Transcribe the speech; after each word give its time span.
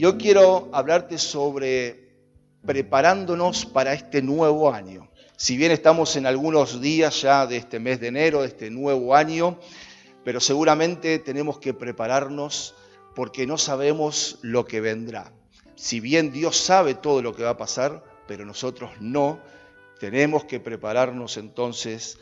Yo 0.00 0.16
quiero 0.16 0.70
hablarte 0.72 1.18
sobre 1.18 2.08
preparándonos 2.64 3.66
para 3.66 3.92
este 3.92 4.22
nuevo 4.22 4.72
año. 4.72 5.10
Si 5.36 5.58
bien 5.58 5.72
estamos 5.72 6.16
en 6.16 6.24
algunos 6.24 6.80
días 6.80 7.20
ya 7.20 7.46
de 7.46 7.58
este 7.58 7.80
mes 7.80 8.00
de 8.00 8.06
enero, 8.06 8.40
de 8.40 8.48
este 8.48 8.70
nuevo 8.70 9.14
año, 9.14 9.58
pero 10.24 10.40
seguramente 10.40 11.18
tenemos 11.18 11.58
que 11.58 11.74
prepararnos 11.74 12.74
porque 13.14 13.46
no 13.46 13.58
sabemos 13.58 14.38
lo 14.40 14.64
que 14.64 14.80
vendrá. 14.80 15.34
Si 15.74 16.00
bien 16.00 16.32
Dios 16.32 16.56
sabe 16.56 16.94
todo 16.94 17.20
lo 17.20 17.36
que 17.36 17.42
va 17.42 17.50
a 17.50 17.58
pasar, 17.58 18.02
pero 18.26 18.46
nosotros 18.46 18.92
no, 19.00 19.38
tenemos 19.98 20.46
que 20.46 20.60
prepararnos 20.60 21.36
entonces 21.36 22.16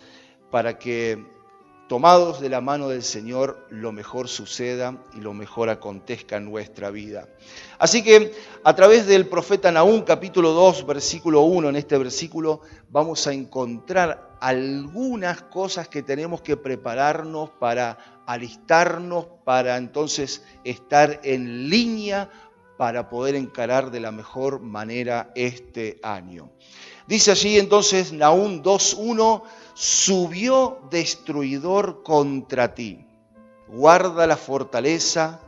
para 0.51 0.81
que 0.81 1.25
tomados 1.89 2.41
de 2.41 2.51
la 2.51 2.61
mano 2.61 2.89
del 2.89 3.03
Señor, 3.03 3.67
lo 3.71 3.93
mejor 3.93 4.29
suceda 4.29 4.97
y 5.15 5.21
lo 5.21 5.33
mejor 5.33 5.71
acontezca 5.71 6.37
en 6.37 6.45
nuestra 6.45 6.91
vida. 6.91 7.29
Así 7.79 8.03
que 8.03 8.33
a 8.63 8.77
través 8.77 9.07
del 9.07 9.27
profeta 9.27 9.73
Nahum, 9.73 10.03
capítulo 10.03 10.53
2, 10.53 10.87
versículo 10.87 11.41
1, 11.41 11.71
en 11.71 11.77
este 11.77 11.97
versículo 11.97 12.61
vamos 12.91 13.27
a 13.27 13.33
encontrar 13.33 14.37
algunas 14.41 15.43
cosas 15.43 15.89
que 15.89 16.03
tenemos 16.03 16.43
que 16.43 16.57
prepararnos 16.57 17.51
para 17.59 18.23
alistarnos, 18.27 19.27
para 19.45 19.79
entonces 19.79 20.45
estar 20.65 21.21
en 21.25 21.71
línea 21.71 22.31
para 22.77 23.09
poder 23.09 23.35
encarar 23.35 23.91
de 23.91 24.01
la 24.01 24.13
mejor 24.13 24.61
manera 24.61 25.33
este 25.35 25.99
año. 26.03 26.51
Dice 27.09 27.31
allí 27.31 27.59
entonces 27.59 28.13
Nahum 28.13 28.63
2.1, 28.63 29.43
subió 29.79 30.81
destruidor 30.91 32.03
contra 32.03 32.75
ti. 32.75 33.07
Guarda 33.69 34.27
la 34.27 34.37
fortaleza, 34.37 35.41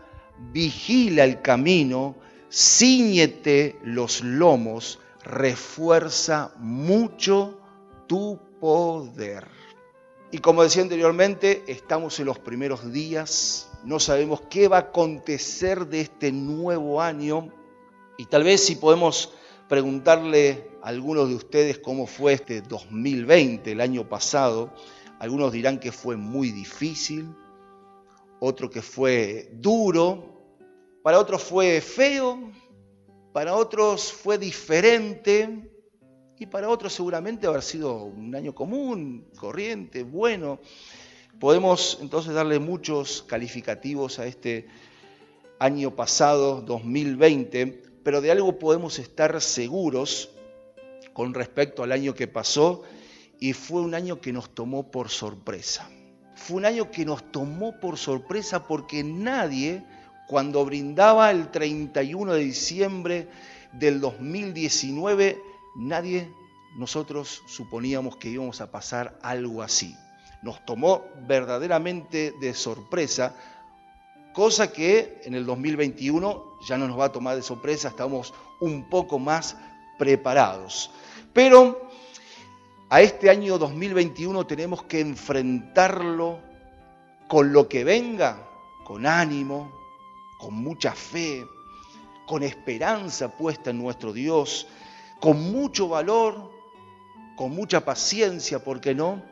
vigila 0.52 1.24
el 1.24 1.42
camino, 1.42 2.14
ciñete 2.48 3.76
los 3.82 4.22
lomos, 4.22 5.00
refuerza 5.24 6.52
mucho 6.58 7.58
tu 8.06 8.38
poder. 8.60 9.48
Y 10.30 10.38
como 10.38 10.62
decía 10.62 10.82
anteriormente, 10.82 11.64
estamos 11.66 12.20
en 12.20 12.26
los 12.26 12.38
primeros 12.38 12.92
días, 12.92 13.68
no 13.82 13.98
sabemos 13.98 14.42
qué 14.48 14.68
va 14.68 14.76
a 14.76 14.80
acontecer 14.80 15.88
de 15.88 16.02
este 16.02 16.30
nuevo 16.30 17.02
año 17.02 17.48
y 18.16 18.26
tal 18.26 18.44
vez 18.44 18.64
si 18.64 18.76
podemos 18.76 19.32
preguntarle 19.70 20.68
a 20.82 20.88
algunos 20.88 21.28
de 21.28 21.36
ustedes 21.36 21.78
cómo 21.78 22.08
fue 22.08 22.32
este 22.32 22.60
2020, 22.60 23.70
el 23.70 23.80
año 23.80 24.08
pasado. 24.08 24.74
Algunos 25.20 25.52
dirán 25.52 25.78
que 25.78 25.92
fue 25.92 26.16
muy 26.16 26.50
difícil, 26.50 27.32
otro 28.40 28.68
que 28.68 28.82
fue 28.82 29.48
duro, 29.52 30.58
para 31.04 31.20
otros 31.20 31.44
fue 31.44 31.80
feo, 31.80 32.50
para 33.32 33.54
otros 33.54 34.12
fue 34.12 34.38
diferente 34.38 35.70
y 36.36 36.46
para 36.46 36.68
otros 36.68 36.92
seguramente 36.92 37.46
haber 37.46 37.62
sido 37.62 38.02
un 38.02 38.34
año 38.34 38.52
común, 38.52 39.30
corriente, 39.38 40.02
bueno. 40.02 40.58
Podemos 41.38 41.96
entonces 42.02 42.34
darle 42.34 42.58
muchos 42.58 43.22
calificativos 43.22 44.18
a 44.18 44.26
este 44.26 44.66
año 45.60 45.94
pasado, 45.94 46.60
2020, 46.60 47.89
pero 48.02 48.20
de 48.20 48.30
algo 48.30 48.58
podemos 48.58 48.98
estar 48.98 49.40
seguros 49.40 50.30
con 51.12 51.34
respecto 51.34 51.82
al 51.82 51.92
año 51.92 52.14
que 52.14 52.28
pasó 52.28 52.82
y 53.38 53.52
fue 53.52 53.80
un 53.80 53.94
año 53.94 54.20
que 54.20 54.32
nos 54.32 54.54
tomó 54.54 54.90
por 54.90 55.08
sorpresa. 55.08 55.88
Fue 56.34 56.56
un 56.56 56.64
año 56.64 56.90
que 56.90 57.04
nos 57.04 57.30
tomó 57.32 57.78
por 57.80 57.98
sorpresa 57.98 58.66
porque 58.66 59.04
nadie, 59.04 59.84
cuando 60.28 60.64
brindaba 60.64 61.30
el 61.30 61.50
31 61.50 62.34
de 62.34 62.40
diciembre 62.40 63.28
del 63.72 64.00
2019, 64.00 65.42
nadie, 65.76 66.30
nosotros 66.76 67.42
suponíamos 67.46 68.16
que 68.16 68.30
íbamos 68.30 68.60
a 68.60 68.70
pasar 68.70 69.18
algo 69.22 69.62
así. 69.62 69.96
Nos 70.42 70.64
tomó 70.64 71.04
verdaderamente 71.26 72.32
de 72.40 72.54
sorpresa 72.54 73.34
cosa 74.40 74.72
que 74.72 75.20
en 75.24 75.34
el 75.34 75.44
2021 75.44 76.60
ya 76.66 76.78
no 76.78 76.88
nos 76.88 76.98
va 76.98 77.04
a 77.04 77.12
tomar 77.12 77.36
de 77.36 77.42
sorpresa, 77.42 77.88
estamos 77.88 78.32
un 78.60 78.88
poco 78.88 79.18
más 79.18 79.54
preparados. 79.98 80.90
Pero 81.34 81.90
a 82.88 83.02
este 83.02 83.28
año 83.28 83.58
2021 83.58 84.46
tenemos 84.46 84.84
que 84.84 85.00
enfrentarlo 85.00 86.38
con 87.28 87.52
lo 87.52 87.68
que 87.68 87.84
venga, 87.84 88.48
con 88.82 89.04
ánimo, 89.04 89.70
con 90.38 90.54
mucha 90.54 90.92
fe, 90.92 91.44
con 92.26 92.42
esperanza 92.42 93.36
puesta 93.36 93.68
en 93.68 93.76
nuestro 93.76 94.14
Dios, 94.14 94.68
con 95.20 95.52
mucho 95.52 95.86
valor, 95.86 96.50
con 97.36 97.50
mucha 97.50 97.84
paciencia, 97.84 98.64
¿por 98.64 98.80
qué 98.80 98.94
no? 98.94 99.22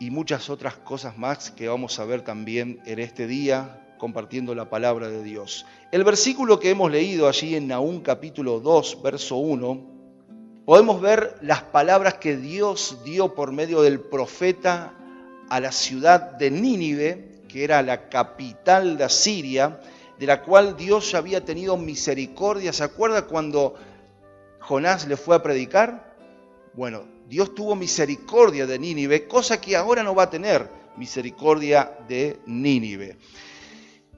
Y 0.00 0.10
muchas 0.10 0.50
otras 0.50 0.74
cosas 0.78 1.16
más 1.16 1.52
que 1.52 1.68
vamos 1.68 2.00
a 2.00 2.04
ver 2.04 2.22
también 2.22 2.80
en 2.86 2.98
este 2.98 3.28
día, 3.28 3.78
compartiendo 4.02 4.52
la 4.56 4.68
palabra 4.68 5.08
de 5.08 5.22
Dios. 5.22 5.64
El 5.92 6.02
versículo 6.02 6.58
que 6.58 6.70
hemos 6.70 6.90
leído 6.90 7.28
allí 7.28 7.54
en 7.54 7.68
Nahum 7.68 8.00
capítulo 8.00 8.58
2, 8.58 9.00
verso 9.00 9.36
1, 9.36 10.64
podemos 10.66 11.00
ver 11.00 11.36
las 11.40 11.62
palabras 11.62 12.14
que 12.14 12.36
Dios 12.36 12.98
dio 13.04 13.36
por 13.36 13.52
medio 13.52 13.80
del 13.80 14.00
profeta 14.00 14.92
a 15.48 15.60
la 15.60 15.70
ciudad 15.70 16.32
de 16.32 16.50
Nínive, 16.50 17.42
que 17.48 17.62
era 17.62 17.80
la 17.80 18.08
capital 18.08 18.98
de 18.98 19.04
Asiria, 19.04 19.80
de 20.18 20.26
la 20.26 20.42
cual 20.42 20.76
Dios 20.76 21.12
ya 21.12 21.18
había 21.18 21.44
tenido 21.44 21.76
misericordia. 21.76 22.72
¿Se 22.72 22.82
acuerda 22.82 23.26
cuando 23.26 23.76
Jonás 24.58 25.06
le 25.06 25.16
fue 25.16 25.36
a 25.36 25.44
predicar? 25.44 26.16
Bueno, 26.74 27.04
Dios 27.28 27.54
tuvo 27.54 27.76
misericordia 27.76 28.66
de 28.66 28.80
Nínive, 28.80 29.28
cosa 29.28 29.60
que 29.60 29.76
ahora 29.76 30.02
no 30.02 30.12
va 30.12 30.24
a 30.24 30.30
tener 30.30 30.68
misericordia 30.96 31.98
de 32.08 32.40
Nínive. 32.46 33.16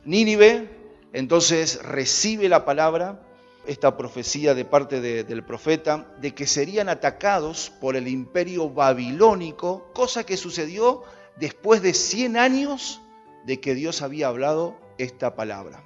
Nínive 0.04 0.69
entonces 1.15 1.81
recibe 1.82 2.48
la 2.48 2.65
palabra, 2.65 3.22
esta 3.66 3.97
profecía 3.97 4.54
de 4.54 4.65
parte 4.65 5.00
del 5.00 5.44
profeta, 5.44 6.12
de 6.20 6.34
que 6.34 6.47
serían 6.47 6.88
atacados 6.88 7.72
por 7.81 7.97
el 7.97 8.09
imperio 8.09 8.69
babilónico, 8.69 9.91
cosa 9.94 10.26
que 10.26 10.37
sucedió 10.37 11.04
después 11.37 11.81
de 11.82 11.94
100 11.94 12.37
años 12.37 13.00
de 13.47 13.60
que 13.60 13.75
Dios 13.75 14.03
había 14.03 14.28
hablado 14.28 14.76
esta 14.98 15.37
palabra. 15.37 15.84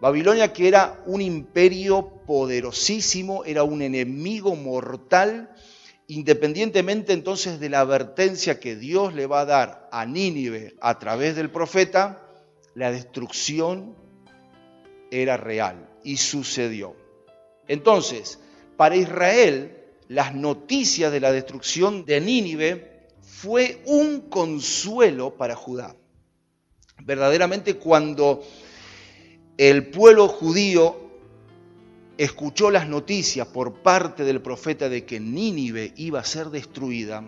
Babilonia 0.00 0.52
que 0.52 0.68
era 0.68 1.02
un 1.06 1.22
imperio 1.22 2.20
poderosísimo, 2.26 3.44
era 3.44 3.62
un 3.62 3.80
enemigo 3.80 4.54
mortal, 4.54 5.54
independientemente 6.06 7.14
entonces 7.14 7.60
de 7.60 7.70
la 7.70 7.80
advertencia 7.80 8.60
que 8.60 8.76
Dios 8.76 9.14
le 9.14 9.26
va 9.26 9.40
a 9.40 9.46
dar 9.46 9.88
a 9.90 10.04
Nínive 10.04 10.76
a 10.80 10.98
través 10.98 11.34
del 11.34 11.50
profeta, 11.50 12.23
la 12.74 12.90
destrucción 12.90 13.94
era 15.10 15.36
real 15.36 15.88
y 16.02 16.16
sucedió. 16.16 16.96
Entonces, 17.68 18.40
para 18.76 18.96
Israel, 18.96 19.78
las 20.08 20.34
noticias 20.34 21.12
de 21.12 21.20
la 21.20 21.32
destrucción 21.32 22.04
de 22.04 22.20
Nínive 22.20 23.08
fue 23.22 23.82
un 23.86 24.22
consuelo 24.22 25.36
para 25.36 25.54
Judá. 25.54 25.96
Verdaderamente 27.02 27.74
cuando 27.74 28.42
el 29.56 29.88
pueblo 29.88 30.28
judío 30.28 31.04
escuchó 32.18 32.70
las 32.70 32.88
noticias 32.88 33.46
por 33.46 33.82
parte 33.82 34.24
del 34.24 34.40
profeta 34.40 34.88
de 34.88 35.04
que 35.04 35.20
Nínive 35.20 35.92
iba 35.96 36.20
a 36.20 36.24
ser 36.24 36.50
destruida, 36.50 37.24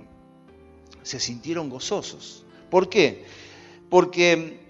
se 1.02 1.20
sintieron 1.20 1.70
gozosos. 1.70 2.44
¿Por 2.70 2.88
qué? 2.88 3.24
Porque 3.88 4.65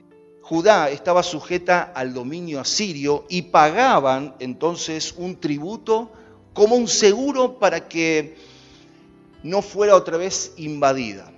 Judá 0.49 0.91
estaba 0.91 1.25
sujeta 1.25 1.83
al 1.83 2.15
dominio 2.15 2.61
asirio 2.61 3.25
y 3.29 3.43
pagaban 3.43 4.37
entonces 4.39 5.13
un 5.17 5.41
tributo 5.41 6.13
como 6.53 6.77
un 6.77 6.87
seguro 6.87 7.59
para 7.59 7.89
que 7.89 8.37
no 9.43 9.61
fuera 9.61 9.97
otra 9.97 10.19
vez 10.19 10.53
invadida. 10.57 11.33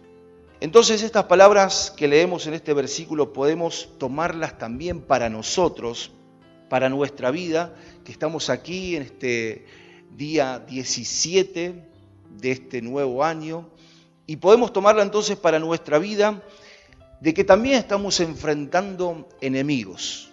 Entonces 0.60 1.02
estas 1.02 1.24
palabras 1.24 1.90
que 1.96 2.06
leemos 2.06 2.46
en 2.48 2.52
este 2.52 2.74
versículo 2.74 3.32
podemos 3.32 3.88
tomarlas 3.96 4.58
también 4.58 5.00
para 5.00 5.30
nosotros, 5.30 6.10
para 6.68 6.90
nuestra 6.90 7.30
vida, 7.30 7.74
que 8.04 8.12
estamos 8.12 8.50
aquí 8.50 8.94
en 8.94 9.04
este 9.04 9.64
día 10.18 10.58
17 10.58 11.88
de 12.36 12.50
este 12.50 12.82
nuevo 12.82 13.24
año, 13.24 13.70
y 14.26 14.36
podemos 14.36 14.70
tomarla 14.70 15.02
entonces 15.02 15.38
para 15.38 15.58
nuestra 15.58 15.98
vida 15.98 16.42
de 17.20 17.34
que 17.34 17.44
también 17.44 17.76
estamos 17.76 18.20
enfrentando 18.20 19.28
enemigos. 19.40 20.30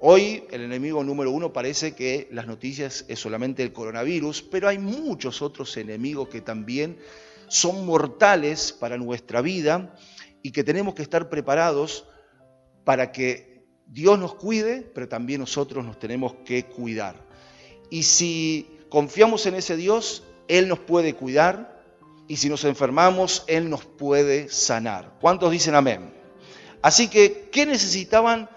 Hoy 0.00 0.44
el 0.50 0.62
enemigo 0.62 1.02
número 1.04 1.30
uno 1.30 1.52
parece 1.52 1.94
que 1.94 2.28
las 2.30 2.46
noticias 2.46 3.04
es 3.08 3.18
solamente 3.18 3.62
el 3.62 3.72
coronavirus, 3.72 4.42
pero 4.42 4.68
hay 4.68 4.78
muchos 4.78 5.42
otros 5.42 5.76
enemigos 5.76 6.28
que 6.28 6.40
también 6.40 6.98
son 7.48 7.84
mortales 7.84 8.72
para 8.72 8.96
nuestra 8.96 9.42
vida 9.42 9.94
y 10.42 10.52
que 10.52 10.64
tenemos 10.64 10.94
que 10.94 11.02
estar 11.02 11.28
preparados 11.28 12.06
para 12.84 13.12
que 13.12 13.66
Dios 13.86 14.18
nos 14.18 14.34
cuide, 14.34 14.82
pero 14.94 15.08
también 15.08 15.40
nosotros 15.40 15.84
nos 15.84 15.98
tenemos 15.98 16.34
que 16.44 16.64
cuidar. 16.64 17.16
Y 17.90 18.04
si 18.04 18.78
confiamos 18.88 19.44
en 19.46 19.56
ese 19.56 19.76
Dios, 19.76 20.22
Él 20.48 20.68
nos 20.68 20.78
puede 20.78 21.14
cuidar 21.14 21.82
y 22.28 22.36
si 22.36 22.48
nos 22.48 22.64
enfermamos, 22.64 23.44
Él 23.48 23.68
nos 23.68 23.84
puede 23.84 24.48
sanar. 24.48 25.18
¿Cuántos 25.20 25.50
dicen 25.50 25.74
amén? 25.74 26.19
Así 26.82 27.08
que, 27.08 27.48
¿qué 27.52 27.66
necesitaban 27.66 28.48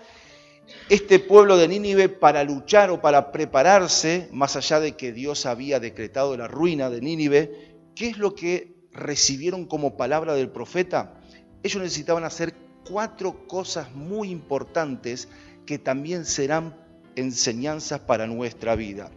este 0.90 1.20
pueblo 1.20 1.58
de 1.58 1.68
Nínive 1.68 2.10
para 2.10 2.44
luchar 2.44 2.90
o 2.90 3.02
para 3.02 3.32
prepararse, 3.32 4.30
más 4.32 4.56
allá 4.56 4.80
de 4.80 4.96
que 4.96 5.12
Dios 5.12 5.46
había 5.46 5.80
decretado 5.80 6.36
la 6.38 6.48
ruina 6.48 6.90
de 6.90 7.02
Nínive? 7.02 7.78
¿Qué 7.96 8.10
es 8.10 8.18
lo 8.18 8.34
que 8.34 8.76
recibieron 8.92 9.66
como 9.66 9.98
palabra 9.98 10.36
del 10.36 10.50
profeta? 10.50 11.20
Ellos 11.64 11.82
necesitaban 11.82 12.24
hacer 12.24 12.54
cuatro 12.90 13.48
cosas 13.48 13.94
muy 13.94 14.30
importantes 14.30 15.28
que 15.66 15.78
también 15.78 16.26
serán 16.26 16.78
enseñanzas 17.16 18.02
para 18.02 18.28
nuestra 18.28 18.76
vida. 18.76 19.12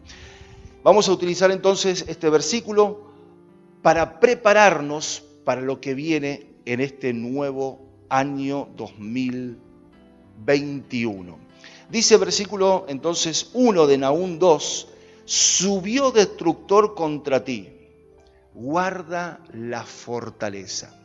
Vamos 0.83 1.09
a 1.09 1.13
utilizar 1.13 1.51
entonces 1.51 2.05
este 2.09 2.31
versículo 2.31 3.13
para 3.83 4.21
prepararnos 4.21 5.25
para 5.45 5.61
lo 5.61 5.81
que 5.81 5.95
viene 5.95 6.55
en 6.65 6.81
este 6.81 7.13
nuevo 7.13 7.86
año 8.09 8.69
2021. 8.77 11.39
Dice 11.89 12.17
versículo 12.17 12.85
entonces 12.89 13.51
1 13.55 13.87
de 13.87 13.99
Naúm 13.99 14.39
2, 14.39 14.89
subió 15.25 16.11
destructor 16.11 16.95
contra 16.95 17.45
ti, 17.45 17.73
guarda 18.55 19.41
la 19.53 19.85
fortaleza. 19.85 20.99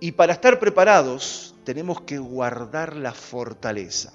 Y 0.00 0.12
para 0.12 0.34
estar 0.34 0.58
preparados 0.58 1.54
tenemos 1.64 2.02
que 2.02 2.18
guardar 2.18 2.96
la 2.96 3.12
fortaleza. 3.12 4.12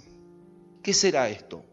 ¿Qué 0.83 0.94
será 0.94 1.29
esto? 1.29 1.63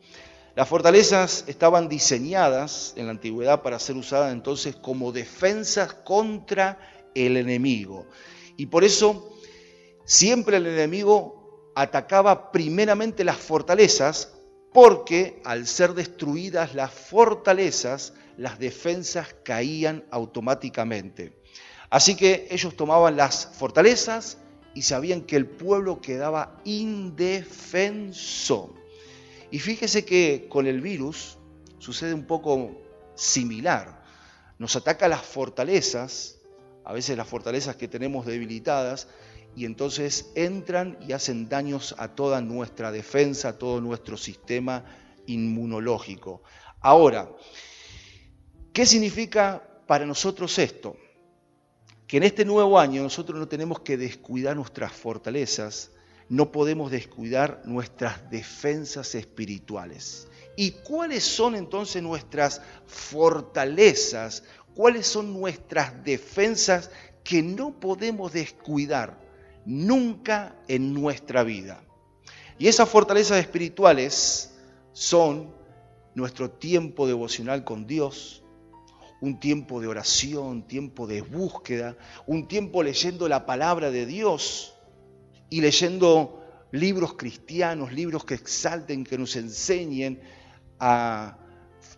Las 0.54 0.68
fortalezas 0.68 1.44
estaban 1.48 1.88
diseñadas 1.88 2.94
en 2.96 3.06
la 3.06 3.12
antigüedad 3.12 3.62
para 3.62 3.78
ser 3.78 3.96
usadas 3.96 4.32
entonces 4.32 4.74
como 4.74 5.12
defensas 5.12 5.92
contra 5.92 6.78
el 7.14 7.36
enemigo. 7.36 8.06
Y 8.56 8.66
por 8.66 8.82
eso 8.82 9.35
siempre 10.06 10.56
el 10.56 10.66
enemigo 10.66 11.72
atacaba 11.74 12.50
primeramente 12.50 13.22
las 13.24 13.36
fortalezas 13.36 14.32
porque 14.72 15.40
al 15.44 15.66
ser 15.66 15.92
destruidas 15.94 16.74
las 16.74 16.90
fortalezas, 16.92 18.14
las 18.36 18.58
defensas 18.58 19.34
caían 19.42 20.04
automáticamente. 20.10 21.32
Así 21.90 22.16
que 22.16 22.48
ellos 22.50 22.76
tomaban 22.76 23.16
las 23.16 23.46
fortalezas 23.46 24.38
y 24.74 24.82
sabían 24.82 25.22
que 25.22 25.36
el 25.36 25.46
pueblo 25.46 26.02
quedaba 26.02 26.60
indefenso. 26.64 28.14
Y 29.50 29.60
fíjese 29.60 30.04
que 30.04 30.46
con 30.50 30.66
el 30.66 30.82
virus 30.82 31.38
sucede 31.78 32.12
un 32.12 32.26
poco 32.26 32.72
similar. 33.14 34.04
Nos 34.58 34.76
ataca 34.76 35.08
las 35.08 35.22
fortalezas, 35.22 36.40
a 36.84 36.92
veces 36.92 37.16
las 37.16 37.28
fortalezas 37.28 37.76
que 37.76 37.88
tenemos 37.88 38.26
debilitadas, 38.26 39.08
y 39.56 39.64
entonces 39.64 40.30
entran 40.34 40.98
y 41.00 41.12
hacen 41.12 41.48
daños 41.48 41.94
a 41.98 42.14
toda 42.14 42.40
nuestra 42.40 42.92
defensa, 42.92 43.48
a 43.48 43.58
todo 43.58 43.80
nuestro 43.80 44.16
sistema 44.16 44.84
inmunológico. 45.26 46.42
Ahora, 46.80 47.28
¿qué 48.72 48.86
significa 48.86 49.66
para 49.86 50.06
nosotros 50.06 50.58
esto? 50.58 50.96
que 52.06 52.18
en 52.18 52.22
este 52.22 52.44
nuevo 52.44 52.78
año 52.78 53.02
nosotros 53.02 53.38
no 53.38 53.48
tenemos 53.48 53.80
que 53.80 53.96
descuidar 53.96 54.54
nuestras 54.56 54.92
fortalezas, 54.92 55.90
no 56.28 56.52
podemos 56.52 56.90
descuidar 56.90 57.62
nuestras 57.64 58.30
defensas 58.30 59.14
espirituales. 59.14 60.28
¿Y 60.56 60.72
cuáles 60.72 61.24
son 61.24 61.54
entonces 61.54 62.02
nuestras 62.02 62.62
fortalezas? 62.86 64.44
¿Cuáles 64.74 65.06
son 65.06 65.32
nuestras 65.32 66.04
defensas 66.04 66.90
que 67.24 67.42
no 67.42 67.78
podemos 67.78 68.32
descuidar 68.32 69.25
nunca 69.66 70.56
en 70.68 70.94
nuestra 70.94 71.42
vida? 71.44 71.82
Y 72.58 72.68
esas 72.68 72.88
fortalezas 72.88 73.38
espirituales 73.38 74.54
son 74.92 75.54
nuestro 76.14 76.50
tiempo 76.50 77.06
devocional 77.06 77.64
con 77.64 77.86
Dios, 77.86 78.42
un 79.20 79.38
tiempo 79.38 79.80
de 79.80 79.88
oración, 79.88 80.66
tiempo 80.66 81.06
de 81.06 81.20
búsqueda, 81.20 81.96
un 82.26 82.48
tiempo 82.48 82.82
leyendo 82.82 83.28
la 83.28 83.44
palabra 83.44 83.90
de 83.90 84.06
Dios 84.06 84.74
y 85.50 85.60
leyendo 85.60 86.42
libros 86.72 87.14
cristianos, 87.14 87.92
libros 87.92 88.24
que 88.24 88.34
exalten, 88.34 89.04
que 89.04 89.18
nos 89.18 89.36
enseñen 89.36 90.20
a 90.78 91.38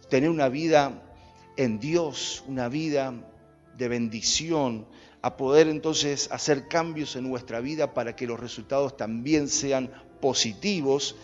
tener 0.09 0.31
una 0.31 0.49
vida 0.49 1.03
en 1.57 1.79
Dios, 1.79 2.45
una 2.47 2.69
vida 2.69 3.15
de 3.77 3.89
bendición, 3.89 4.87
a 5.23 5.37
poder 5.37 5.69
entonces 5.69 6.31
hacer 6.31 6.69
cambios 6.69 7.17
en 7.17 7.29
nuestra 7.29 7.61
vida 7.61 7.95
para 7.95 8.15
que 8.15 8.27
los 8.27 8.39
resultados 8.39 8.97
también 8.97 9.49
sean 9.49 9.91
positivos. 10.21 11.17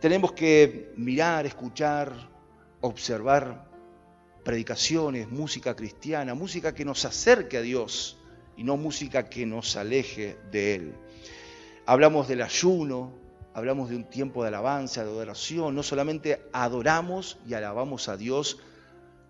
Tenemos 0.00 0.32
que 0.32 0.92
mirar, 0.96 1.46
escuchar, 1.46 2.12
observar 2.80 3.68
predicaciones, 4.44 5.30
música 5.30 5.76
cristiana, 5.76 6.34
música 6.34 6.74
que 6.74 6.84
nos 6.84 7.04
acerque 7.04 7.58
a 7.58 7.62
Dios 7.62 8.18
y 8.56 8.64
no 8.64 8.76
música 8.76 9.28
que 9.28 9.46
nos 9.46 9.76
aleje 9.76 10.36
de 10.50 10.74
Él. 10.74 10.94
Hablamos 11.86 12.28
del 12.28 12.42
ayuno, 12.42 13.12
hablamos 13.54 13.88
de 13.88 13.96
un 13.96 14.04
tiempo 14.04 14.42
de 14.42 14.48
alabanza, 14.48 15.04
de 15.04 15.10
adoración, 15.10 15.74
no 15.74 15.82
solamente 15.82 16.42
adoramos 16.52 17.38
y 17.46 17.54
alabamos 17.54 18.08
a 18.08 18.16
Dios 18.16 18.58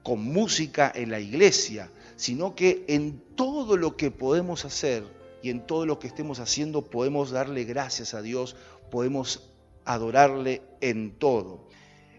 con 0.03 0.23
música 0.23 0.91
en 0.95 1.11
la 1.11 1.21
iglesia, 1.21 1.91
sino 2.19 2.55
que 2.55 2.85
en 2.87 3.23
todo 3.35 3.79
lo 3.79 3.97
que 3.97 4.11
podemos 4.11 4.67
hacer 4.67 5.05
y 5.43 5.49
en 5.49 5.67
todo 5.67 5.87
lo 5.87 5.99
que 5.99 6.09
estemos 6.09 6.39
haciendo 6.39 6.83
podemos 6.83 7.31
darle 7.31 7.65
gracias 7.65 8.13
a 8.13 8.21
Dios, 8.21 8.55
podemos 8.91 9.51
adorarle 9.87 10.61
en 10.83 11.13
todo 11.13 11.69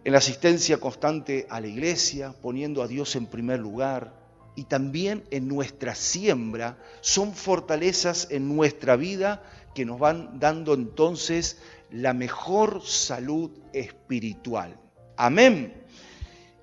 en 0.04 0.14
la 0.14 0.20
asistencia 0.20 0.78
constante 0.78 1.46
a 1.50 1.60
la 1.62 1.68
iglesia, 1.68 2.34
poniendo 2.42 2.82
a 2.82 2.88
Dios 2.88 3.16
en 3.16 3.26
primer 3.26 3.60
lugar, 3.60 4.14
y 4.56 4.64
también 4.64 5.24
en 5.32 5.48
nuestra 5.48 5.96
siembra, 5.96 6.78
son 7.02 7.34
fortalezas 7.34 8.28
en 8.32 8.56
nuestra 8.56 8.96
vida 8.96 9.44
que 9.76 9.86
nos 9.86 10.00
van 10.00 10.40
dando 10.40 10.74
entonces 10.74 11.60
la 11.92 12.14
mejor 12.14 12.82
salud 12.84 13.52
espiritual. 13.74 14.80
Amén. 15.16 15.84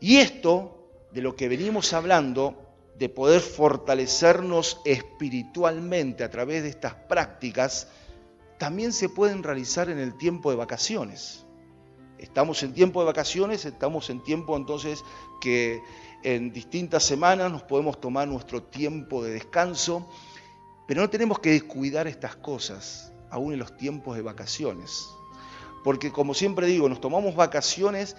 Y 0.00 0.16
esto, 0.16 0.90
de 1.12 1.22
lo 1.22 1.36
que 1.36 1.48
venimos 1.48 1.92
hablando, 1.92 2.65
de 2.98 3.08
poder 3.08 3.40
fortalecernos 3.40 4.80
espiritualmente 4.84 6.24
a 6.24 6.30
través 6.30 6.62
de 6.62 6.70
estas 6.70 6.94
prácticas, 6.94 7.88
también 8.58 8.92
se 8.92 9.08
pueden 9.08 9.42
realizar 9.42 9.90
en 9.90 9.98
el 9.98 10.16
tiempo 10.16 10.50
de 10.50 10.56
vacaciones. 10.56 11.44
Estamos 12.18 12.62
en 12.62 12.72
tiempo 12.72 13.00
de 13.00 13.06
vacaciones, 13.06 13.66
estamos 13.66 14.08
en 14.08 14.22
tiempo 14.22 14.56
entonces 14.56 15.04
que 15.42 15.82
en 16.22 16.52
distintas 16.52 17.04
semanas 17.04 17.52
nos 17.52 17.62
podemos 17.62 18.00
tomar 18.00 18.26
nuestro 18.26 18.62
tiempo 18.62 19.22
de 19.22 19.32
descanso, 19.32 20.08
pero 20.88 21.02
no 21.02 21.10
tenemos 21.10 21.38
que 21.40 21.50
descuidar 21.50 22.06
estas 22.06 22.36
cosas 22.36 23.12
aún 23.30 23.52
en 23.52 23.58
los 23.58 23.76
tiempos 23.76 24.16
de 24.16 24.22
vacaciones. 24.22 25.06
Porque 25.84 26.10
como 26.10 26.32
siempre 26.32 26.66
digo, 26.66 26.88
nos 26.88 27.02
tomamos 27.02 27.36
vacaciones 27.36 28.16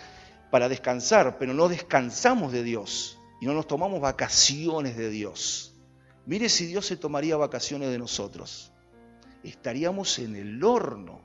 para 0.52 0.70
descansar, 0.70 1.40
pero 1.40 1.56
no 1.56 1.68
descansamos 1.68 2.52
de 2.52 2.62
Dios 2.62 3.17
y 3.40 3.46
no 3.46 3.54
nos 3.54 3.68
tomamos 3.68 4.02
vacaciones 4.02 4.98
de 4.98 5.10
Dios. 5.10 5.74
Mire 6.26 6.50
si 6.50 6.66
Dios 6.66 6.86
se 6.86 6.98
tomaría 6.98 7.38
vacaciones 7.38 7.90
de 7.90 8.00
nosotros. 8.00 8.72
Estaríamos 9.44 10.20
en 10.20 10.36
el 10.36 10.64
horno. 10.64 11.22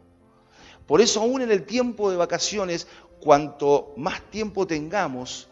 Por 0.87 1.01
eso 1.01 1.21
aún 1.21 1.43
en 1.43 1.51
el 1.51 1.65
tiempo 1.65 2.11
de 2.11 2.17
vacaciones, 2.17 2.87
cuanto 3.21 3.95
más 3.97 4.21
tiempo 4.31 4.67
tengamos, 4.67 5.49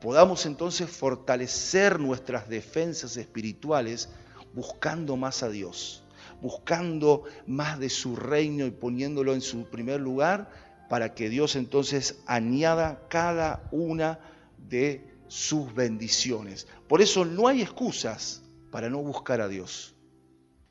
podamos 0.00 0.46
entonces 0.46 0.90
fortalecer 0.90 2.00
nuestras 2.00 2.48
defensas 2.48 3.16
espirituales 3.16 4.08
buscando 4.52 5.16
más 5.16 5.42
a 5.42 5.48
Dios, 5.48 6.02
buscando 6.40 7.24
más 7.46 7.78
de 7.78 7.88
su 7.88 8.16
reino 8.16 8.66
y 8.66 8.70
poniéndolo 8.70 9.32
en 9.32 9.40
su 9.40 9.64
primer 9.66 10.00
lugar 10.00 10.50
para 10.88 11.14
que 11.14 11.30
Dios 11.30 11.56
entonces 11.56 12.18
añada 12.26 13.06
cada 13.08 13.68
una 13.70 14.18
de 14.58 15.11
sus 15.32 15.74
bendiciones. 15.74 16.66
Por 16.86 17.00
eso 17.00 17.24
no 17.24 17.48
hay 17.48 17.62
excusas 17.62 18.42
para 18.70 18.90
no 18.90 18.98
buscar 18.98 19.40
a 19.40 19.48
Dios. 19.48 19.94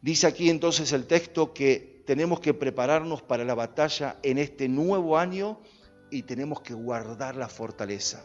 Dice 0.03 0.27
aquí 0.27 0.51
entonces 0.51 0.91
el 0.91 1.07
texto 1.07 1.51
que 1.51 2.03
tenemos 2.05 2.39
que 2.41 2.53
prepararnos 2.53 3.23
para 3.23 3.43
la 3.43 3.55
batalla 3.55 4.19
en 4.21 4.37
este 4.37 4.69
nuevo 4.69 5.17
año 5.17 5.59
y 6.11 6.21
tenemos 6.23 6.61
que 6.61 6.75
guardar 6.75 7.37
la 7.37 7.49
fortaleza. 7.49 8.23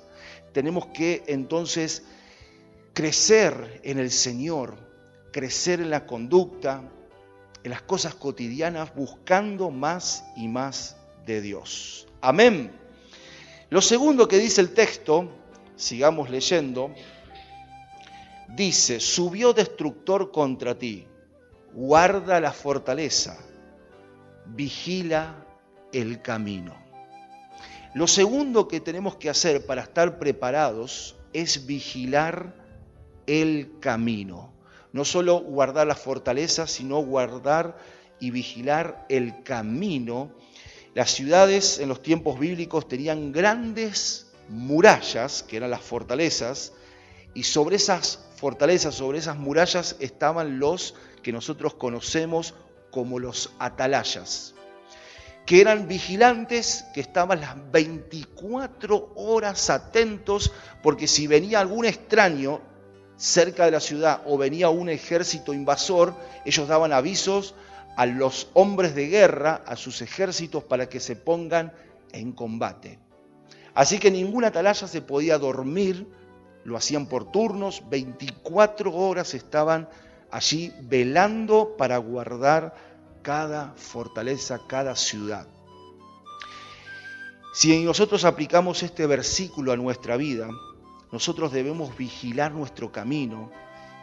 Tenemos 0.53 0.89
que 0.89 1.25
entonces 1.27 2.03
crecer 2.93 3.81
en 3.83 3.99
el 3.99 4.11
Señor, 4.11 4.77
crecer 5.33 5.81
en 5.81 5.89
la 5.89 6.05
conducta, 6.05 6.83
en 7.65 7.71
las 7.71 7.81
cosas 7.81 8.15
cotidianas, 8.15 8.95
buscando 8.95 9.71
más 9.71 10.23
y 10.37 10.49
más 10.49 10.99
de 11.25 11.41
Dios. 11.41 12.07
Amén. 12.21 12.73
Lo 13.71 13.81
segundo 13.81 14.29
que 14.29 14.37
dice 14.37 14.61
el 14.61 14.75
texto, 14.75 15.31
sigamos 15.77 16.31
leyendo, 16.31 16.93
dice, 18.49 19.01
subió 19.01 19.53
destructor 19.53 20.33
contra 20.33 20.79
ti, 20.79 21.07
guarda 21.73 22.41
la 22.41 22.53
fortaleza, 22.53 23.39
vigila 24.47 25.45
el 25.93 26.23
camino. 26.23 26.75
Lo 27.95 28.07
segundo 28.07 28.69
que 28.69 28.81
tenemos 28.81 29.17
que 29.17 29.31
hacer 29.31 29.65
para 29.65 29.83
estar 29.83 30.19
preparados 30.19 31.17
es 31.33 31.67
vigilar 31.67 32.55
el 33.27 33.79
camino. 33.81 34.53
No 34.93 35.05
solo 35.05 35.41
guardar 35.41 35.87
la 35.87 35.95
fortaleza, 35.95 36.67
sino 36.67 36.99
guardar 36.99 37.79
y 38.21 38.31
vigilar 38.31 39.07
el 39.09 39.43
camino. 39.43 40.31
Las 40.95 41.11
ciudades 41.11 41.79
en 41.79 41.89
los 41.89 42.03
tiempos 42.03 42.39
bíblicos 42.39 42.89
tenían 42.89 43.33
grandes 43.33 44.26
murallas, 44.49 45.43
que 45.43 45.57
eran 45.57 45.71
las 45.71 45.83
fortalezas, 45.83 46.73
y 47.35 47.43
sobre 47.43 47.77
esas 47.77 48.21
fortalezas, 48.37 48.95
sobre 48.95 49.19
esas 49.19 49.37
murallas 49.37 49.97
estaban 50.01 50.59
los 50.59 50.95
que 51.23 51.33
nosotros 51.33 51.75
conocemos 51.75 52.55
como 52.91 53.19
los 53.19 53.53
atalayas, 53.59 54.55
que 55.45 55.61
eran 55.61 55.87
vigilantes 55.87 56.85
que 56.95 57.01
estaban 57.01 57.41
las 57.41 57.57
24 57.71 59.13
horas 59.17 59.71
atentos, 59.71 60.53
porque 60.83 61.07
si 61.07 61.27
venía 61.27 61.61
algún 61.61 61.85
extraño 61.85 62.61
cerca 63.17 63.65
de 63.65 63.71
la 63.71 63.81
ciudad 63.81 64.23
o 64.27 64.39
venía 64.39 64.69
un 64.69 64.89
ejército 64.89 65.53
invasor, 65.53 66.15
ellos 66.45 66.69
daban 66.69 66.93
avisos 66.93 67.55
a 67.97 68.07
los 68.07 68.49
hombres 68.53 68.95
de 68.95 69.09
guerra, 69.09 69.63
a 69.67 69.77
sus 69.77 70.03
ejércitos, 70.03 70.65
para 70.65 70.89
que 70.89 71.01
se 71.01 71.17
pongan 71.17 71.73
en 72.13 72.33
combate. 72.33 72.99
Así 73.77 74.01
que 74.01 74.11
ninguna 74.11 74.49
atalaya 74.49 74.89
se 74.89 75.03
podía 75.03 75.39
dormir 75.39 76.09
lo 76.67 76.77
hacían 76.77 77.07
por 77.07 77.31
turnos, 77.31 77.85
24 77.89 78.93
horas 78.93 79.35
estaban 79.35 79.89
allí 80.33 80.73
velando 80.83 81.77
para 81.79 81.97
guardar 81.99 82.75
cada 83.23 83.73
fortaleza, 83.77 84.61
cada 84.67 84.97
ciudad. 84.97 85.47
Si 87.55 87.85
nosotros 87.85 88.25
aplicamos 88.25 88.83
este 88.83 89.07
versículo 89.07 89.71
a 89.71 89.77
nuestra 89.77 90.17
vida, 90.17 90.49
nosotros 91.13 91.53
debemos 91.53 91.97
vigilar 91.97 92.51
nuestro 92.51 92.91
camino 92.91 93.53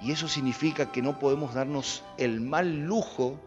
y 0.01 0.13
eso 0.13 0.30
significa 0.30 0.89
que 0.92 1.01
no 1.01 1.20
podemos 1.20 1.53
darnos 1.53 2.01
el 2.18 2.39
mal 2.39 2.86
lujo 2.86 3.38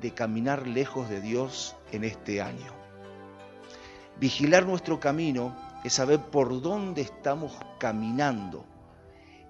de 0.00 0.14
caminar 0.14 0.66
lejos 0.66 1.10
de 1.10 1.20
Dios 1.20 1.76
en 1.92 2.04
este 2.04 2.40
año. 2.40 2.79
Vigilar 4.20 4.66
nuestro 4.66 5.00
camino 5.00 5.56
es 5.82 5.94
saber 5.94 6.20
por 6.20 6.60
dónde 6.60 7.00
estamos 7.00 7.52
caminando, 7.78 8.66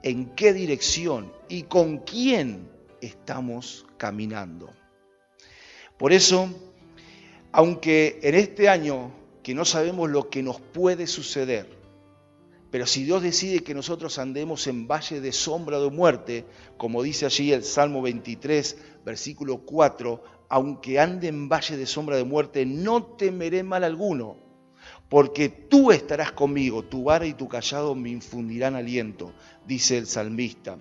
en 0.04 0.26
qué 0.36 0.52
dirección 0.52 1.32
y 1.48 1.64
con 1.64 1.98
quién 1.98 2.70
estamos 3.00 3.84
caminando. 3.96 4.72
Por 5.98 6.12
eso, 6.12 6.48
aunque 7.50 8.20
en 8.22 8.36
este 8.36 8.68
año 8.68 9.10
que 9.42 9.56
no 9.56 9.64
sabemos 9.64 10.08
lo 10.08 10.30
que 10.30 10.44
nos 10.44 10.60
puede 10.60 11.08
suceder, 11.08 11.66
pero 12.70 12.86
si 12.86 13.02
Dios 13.02 13.22
decide 13.22 13.64
que 13.64 13.74
nosotros 13.74 14.20
andemos 14.20 14.68
en 14.68 14.86
valle 14.86 15.20
de 15.20 15.32
sombra 15.32 15.80
de 15.80 15.90
muerte, 15.90 16.44
como 16.76 17.02
dice 17.02 17.26
allí 17.26 17.52
el 17.52 17.64
Salmo 17.64 18.02
23, 18.02 18.78
versículo 19.04 19.58
4, 19.62 20.22
aunque 20.48 21.00
ande 21.00 21.26
en 21.26 21.48
valle 21.48 21.76
de 21.76 21.86
sombra 21.86 22.16
de 22.16 22.22
muerte, 22.22 22.64
no 22.64 23.02
temeré 23.02 23.64
mal 23.64 23.82
alguno, 23.82 24.49
porque 25.10 25.48
tú 25.48 25.90
estarás 25.90 26.30
conmigo, 26.30 26.84
tu 26.84 27.04
vara 27.04 27.26
y 27.26 27.34
tu 27.34 27.48
callado 27.48 27.96
me 27.96 28.10
infundirán 28.10 28.76
aliento, 28.76 29.34
dice 29.66 29.98
el 29.98 30.06
salmista. 30.06 30.78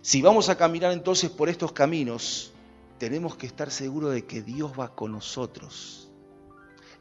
Si 0.00 0.22
vamos 0.22 0.48
a 0.48 0.56
caminar 0.56 0.92
entonces 0.92 1.30
por 1.30 1.48
estos 1.48 1.72
caminos, 1.72 2.52
tenemos 2.98 3.36
que 3.36 3.46
estar 3.46 3.72
seguros 3.72 4.14
de 4.14 4.24
que 4.24 4.40
Dios 4.40 4.70
va 4.78 4.94
con 4.94 5.10
nosotros, 5.10 6.08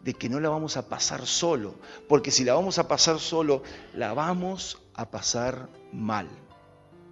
de 0.03 0.15
que 0.15 0.27
no 0.27 0.39
la 0.39 0.49
vamos 0.49 0.75
a 0.75 0.89
pasar 0.89 1.27
solo, 1.27 1.75
porque 2.09 2.31
si 2.31 2.43
la 2.43 2.55
vamos 2.55 2.79
a 2.79 2.87
pasar 2.87 3.19
solo, 3.19 3.61
la 3.93 4.15
vamos 4.15 4.79
a 4.95 5.11
pasar 5.11 5.69
mal. 5.93 6.27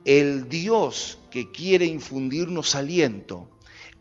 El 0.03 0.50
Dios 0.50 1.19
que 1.29 1.51
quiere 1.51 1.86
infundirnos 1.86 2.74
aliento, 2.74 3.48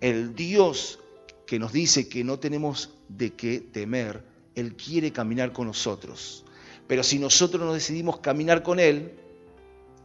el 0.00 0.34
Dios 0.34 0.98
que 1.46 1.58
nos 1.58 1.74
dice 1.74 2.08
que 2.08 2.24
no 2.24 2.38
tenemos 2.38 2.94
de 3.10 3.34
qué 3.34 3.60
temer, 3.60 4.31
él 4.54 4.76
quiere 4.76 5.12
caminar 5.12 5.52
con 5.52 5.66
nosotros. 5.66 6.44
Pero 6.86 7.02
si 7.02 7.18
nosotros 7.18 7.62
no 7.64 7.72
decidimos 7.72 8.20
caminar 8.20 8.62
con 8.62 8.78
Él, 8.78 9.18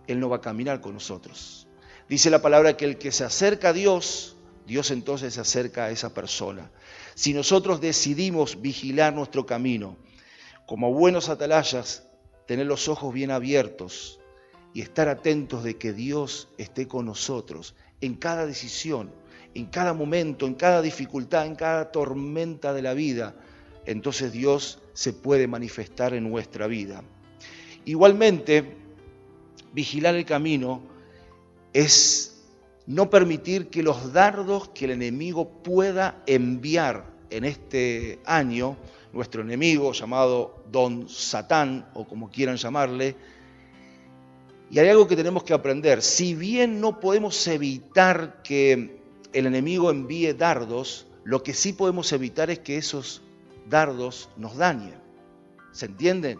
Él 0.08 0.20
no 0.20 0.30
va 0.30 0.38
a 0.38 0.42
caminar 0.42 0.82
con 0.82 0.94
nosotros. 0.94 1.68
Dice 2.08 2.30
la 2.30 2.42
palabra 2.42 2.78
que 2.78 2.86
el 2.86 2.98
que 2.98 3.12
se 3.12 3.26
acerca 3.26 3.70
a 3.70 3.74
Dios, 3.74 4.38
Dios 4.66 4.92
entonces 4.92 5.34
se 5.34 5.42
acerca 5.42 5.86
a 5.86 5.92
esa 5.92 6.14
persona. 6.14 6.72
Si 7.16 7.34
nosotros 7.34 7.82
decidimos 7.82 8.62
vigilar 8.62 9.14
nuestro 9.14 9.46
camino, 9.46 9.98
como 10.66 10.94
buenos 10.94 11.30
atalayas, 11.30 12.08
tener 12.46 12.68
los 12.68 12.88
ojos 12.88 13.14
bien 13.14 13.32
abiertos 13.32 14.20
y 14.74 14.82
estar 14.82 15.10
atentos 15.10 15.64
de 15.64 15.78
que 15.78 15.92
Dios 15.92 16.48
esté 16.58 16.88
con 16.88 17.06
nosotros 17.06 17.76
en 18.00 18.16
cada 18.16 18.46
decisión, 18.46 19.12
en 19.54 19.66
cada 19.66 19.94
momento, 19.94 20.46
en 20.46 20.54
cada 20.54 20.82
dificultad, 20.82 21.46
en 21.46 21.56
cada 21.56 21.92
tormenta 21.92 22.74
de 22.74 22.82
la 22.82 22.94
vida, 22.94 23.36
entonces 23.88 24.34
Dios 24.34 24.80
se 24.94 25.14
puede 25.14 25.48
manifestar 25.48 26.14
en 26.14 26.30
nuestra 26.30 26.68
vida. 26.68 27.04
Igualmente, 27.86 28.76
vigilar 29.72 30.16
el 30.16 30.26
camino 30.26 30.82
es 31.72 32.44
no 32.86 33.10
permitir 33.10 33.70
que 33.70 33.84
los 33.84 34.12
dardos 34.12 34.70
que 34.70 34.86
el 34.86 34.92
enemigo 34.92 35.64
pueda 35.64 36.22
enviar 36.28 37.06
en 37.30 37.46
este 37.46 38.20
año, 38.26 38.76
nuestro 39.14 39.42
enemigo 39.42 39.94
llamado 39.94 40.64
Don 40.70 41.08
Satán 41.08 41.90
o 41.94 42.06
como 42.06 42.30
quieran 42.30 42.58
llamarle, 42.58 43.16
y 44.70 44.80
hay 44.80 44.90
algo 44.90 45.08
que 45.08 45.16
tenemos 45.16 45.44
que 45.44 45.54
aprender, 45.54 46.02
si 46.02 46.36
bien 46.36 46.82
no 46.82 47.00
podemos 47.00 47.48
evitar 47.48 48.42
que 48.44 49.00
el 49.32 49.46
enemigo 49.46 49.92
envíe 49.92 50.34
dardos, 50.34 51.08
lo 51.24 51.42
que 51.42 51.54
sí 51.54 51.72
podemos 51.72 52.12
evitar 52.12 52.50
es 52.50 52.60
que 52.60 52.78
esos 52.78 53.22
dardos 53.70 54.30
nos 54.38 54.58
dañen. 54.58 55.02
¿Se 55.72 55.86
entienden? 55.86 56.40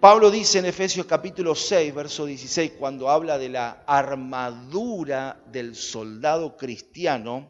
Pablo 0.00 0.30
dice 0.32 0.58
en 0.58 0.64
Efesios 0.64 1.06
capítulo 1.06 1.54
6, 1.54 1.94
verso 1.94 2.26
16, 2.26 2.72
cuando 2.78 3.08
habla 3.08 3.38
de 3.38 3.48
la 3.48 3.84
armadura 3.86 5.40
del 5.46 5.76
soldado 5.76 6.56
cristiano, 6.56 7.48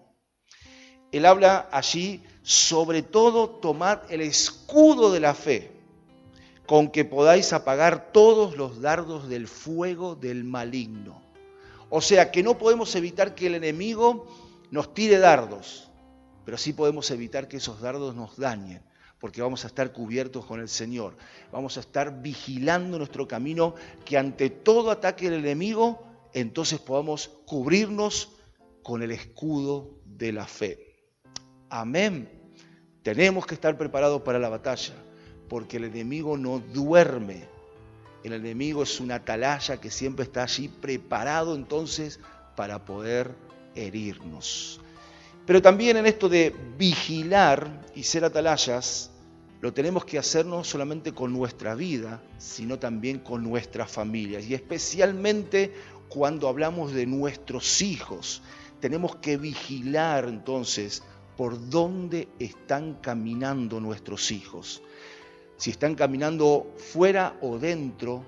él 1.12 1.24
habla 1.24 1.68
allí 1.72 2.22
sobre 2.42 3.02
todo 3.02 3.48
tomad 3.48 4.00
el 4.10 4.20
escudo 4.20 5.10
de 5.12 5.20
la 5.20 5.32
fe, 5.32 5.72
con 6.66 6.90
que 6.90 7.06
podáis 7.06 7.54
apagar 7.54 8.12
todos 8.12 8.56
los 8.56 8.82
dardos 8.82 9.28
del 9.28 9.48
fuego 9.48 10.14
del 10.14 10.44
maligno. 10.44 11.22
O 11.88 12.00
sea 12.00 12.30
que 12.30 12.42
no 12.42 12.58
podemos 12.58 12.94
evitar 12.96 13.34
que 13.34 13.46
el 13.46 13.54
enemigo 13.54 14.26
nos 14.70 14.92
tire 14.92 15.18
dardos, 15.18 15.90
pero 16.44 16.58
sí 16.58 16.74
podemos 16.74 17.10
evitar 17.10 17.48
que 17.48 17.58
esos 17.58 17.80
dardos 17.80 18.14
nos 18.14 18.36
dañen 18.36 18.82
porque 19.22 19.40
vamos 19.40 19.62
a 19.62 19.68
estar 19.68 19.92
cubiertos 19.92 20.44
con 20.44 20.58
el 20.58 20.68
Señor. 20.68 21.14
Vamos 21.52 21.76
a 21.76 21.80
estar 21.80 22.22
vigilando 22.22 22.98
nuestro 22.98 23.28
camino, 23.28 23.76
que 24.04 24.18
ante 24.18 24.50
todo 24.50 24.90
ataque 24.90 25.30
del 25.30 25.44
enemigo, 25.44 26.02
entonces 26.34 26.80
podamos 26.80 27.30
cubrirnos 27.46 28.32
con 28.82 29.00
el 29.00 29.12
escudo 29.12 30.00
de 30.04 30.32
la 30.32 30.44
fe. 30.48 31.06
Amén. 31.70 32.28
Tenemos 33.04 33.46
que 33.46 33.54
estar 33.54 33.78
preparados 33.78 34.22
para 34.22 34.40
la 34.40 34.48
batalla, 34.48 34.94
porque 35.48 35.76
el 35.76 35.84
enemigo 35.84 36.36
no 36.36 36.58
duerme. 36.58 37.44
El 38.24 38.32
enemigo 38.32 38.82
es 38.82 38.98
una 38.98 39.14
atalaya 39.14 39.80
que 39.80 39.92
siempre 39.92 40.24
está 40.24 40.42
allí 40.42 40.66
preparado 40.66 41.54
entonces 41.54 42.18
para 42.56 42.84
poder 42.84 43.30
herirnos. 43.76 44.80
Pero 45.46 45.62
también 45.62 45.96
en 45.96 46.06
esto 46.06 46.28
de 46.28 46.52
vigilar 46.76 47.86
y 47.94 48.02
ser 48.02 48.24
atalayas, 48.24 49.11
lo 49.62 49.72
tenemos 49.72 50.04
que 50.04 50.18
hacer 50.18 50.44
no 50.44 50.64
solamente 50.64 51.14
con 51.14 51.32
nuestra 51.32 51.76
vida, 51.76 52.20
sino 52.36 52.80
también 52.80 53.20
con 53.20 53.44
nuestras 53.44 53.92
familias. 53.92 54.44
Y 54.44 54.54
especialmente 54.54 55.72
cuando 56.08 56.48
hablamos 56.48 56.92
de 56.92 57.06
nuestros 57.06 57.80
hijos, 57.80 58.42
tenemos 58.80 59.14
que 59.16 59.36
vigilar 59.36 60.24
entonces 60.24 61.04
por 61.36 61.70
dónde 61.70 62.26
están 62.40 62.94
caminando 62.94 63.78
nuestros 63.78 64.32
hijos. 64.32 64.82
Si 65.56 65.70
están 65.70 65.94
caminando 65.94 66.74
fuera 66.76 67.38
o 67.40 67.56
dentro 67.56 68.24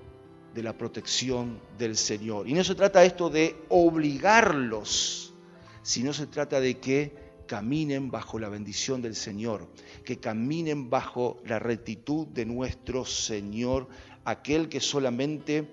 de 0.55 0.63
la 0.63 0.79
protección 0.79 1.61
del 1.77 1.97
Señor. 1.97 2.49
Y 2.49 2.55
no 2.55 2.63
se 2.63 2.77
trata 2.77 3.05
esto 3.05 3.29
de 3.29 3.57
obligarlos, 3.71 5.35
sino 5.83 6.13
se 6.13 6.29
trata 6.29 6.61
de 6.61 6.79
que 6.79 7.24
caminen 7.47 8.11
bajo 8.11 8.39
la 8.39 8.49
bendición 8.49 9.03
del 9.03 9.15
Señor, 9.15 9.69
que 10.05 10.19
caminen 10.19 10.91
bajo 10.91 11.41
la 11.45 11.59
rectitud 11.59 12.27
de 12.29 12.47
nuestro 12.47 13.05
Señor, 13.05 13.89
aquel 14.25 14.69
que 14.69 14.81
solamente 14.81 15.69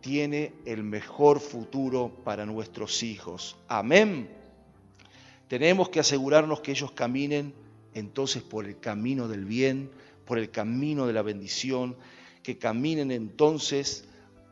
tiene 0.00 0.52
el 0.64 0.82
mejor 0.82 1.40
futuro 1.40 2.12
para 2.24 2.46
nuestros 2.46 3.02
hijos. 3.02 3.56
Amén. 3.68 4.28
Tenemos 5.48 5.88
que 5.88 6.00
asegurarnos 6.00 6.60
que 6.60 6.72
ellos 6.72 6.92
caminen 6.92 7.54
entonces 7.94 8.42
por 8.42 8.66
el 8.66 8.78
camino 8.78 9.28
del 9.28 9.44
bien, 9.44 9.90
por 10.24 10.38
el 10.38 10.50
camino 10.50 11.06
de 11.06 11.12
la 11.12 11.22
bendición, 11.22 11.96
que 12.42 12.58
caminen 12.58 13.10
entonces 13.10 14.04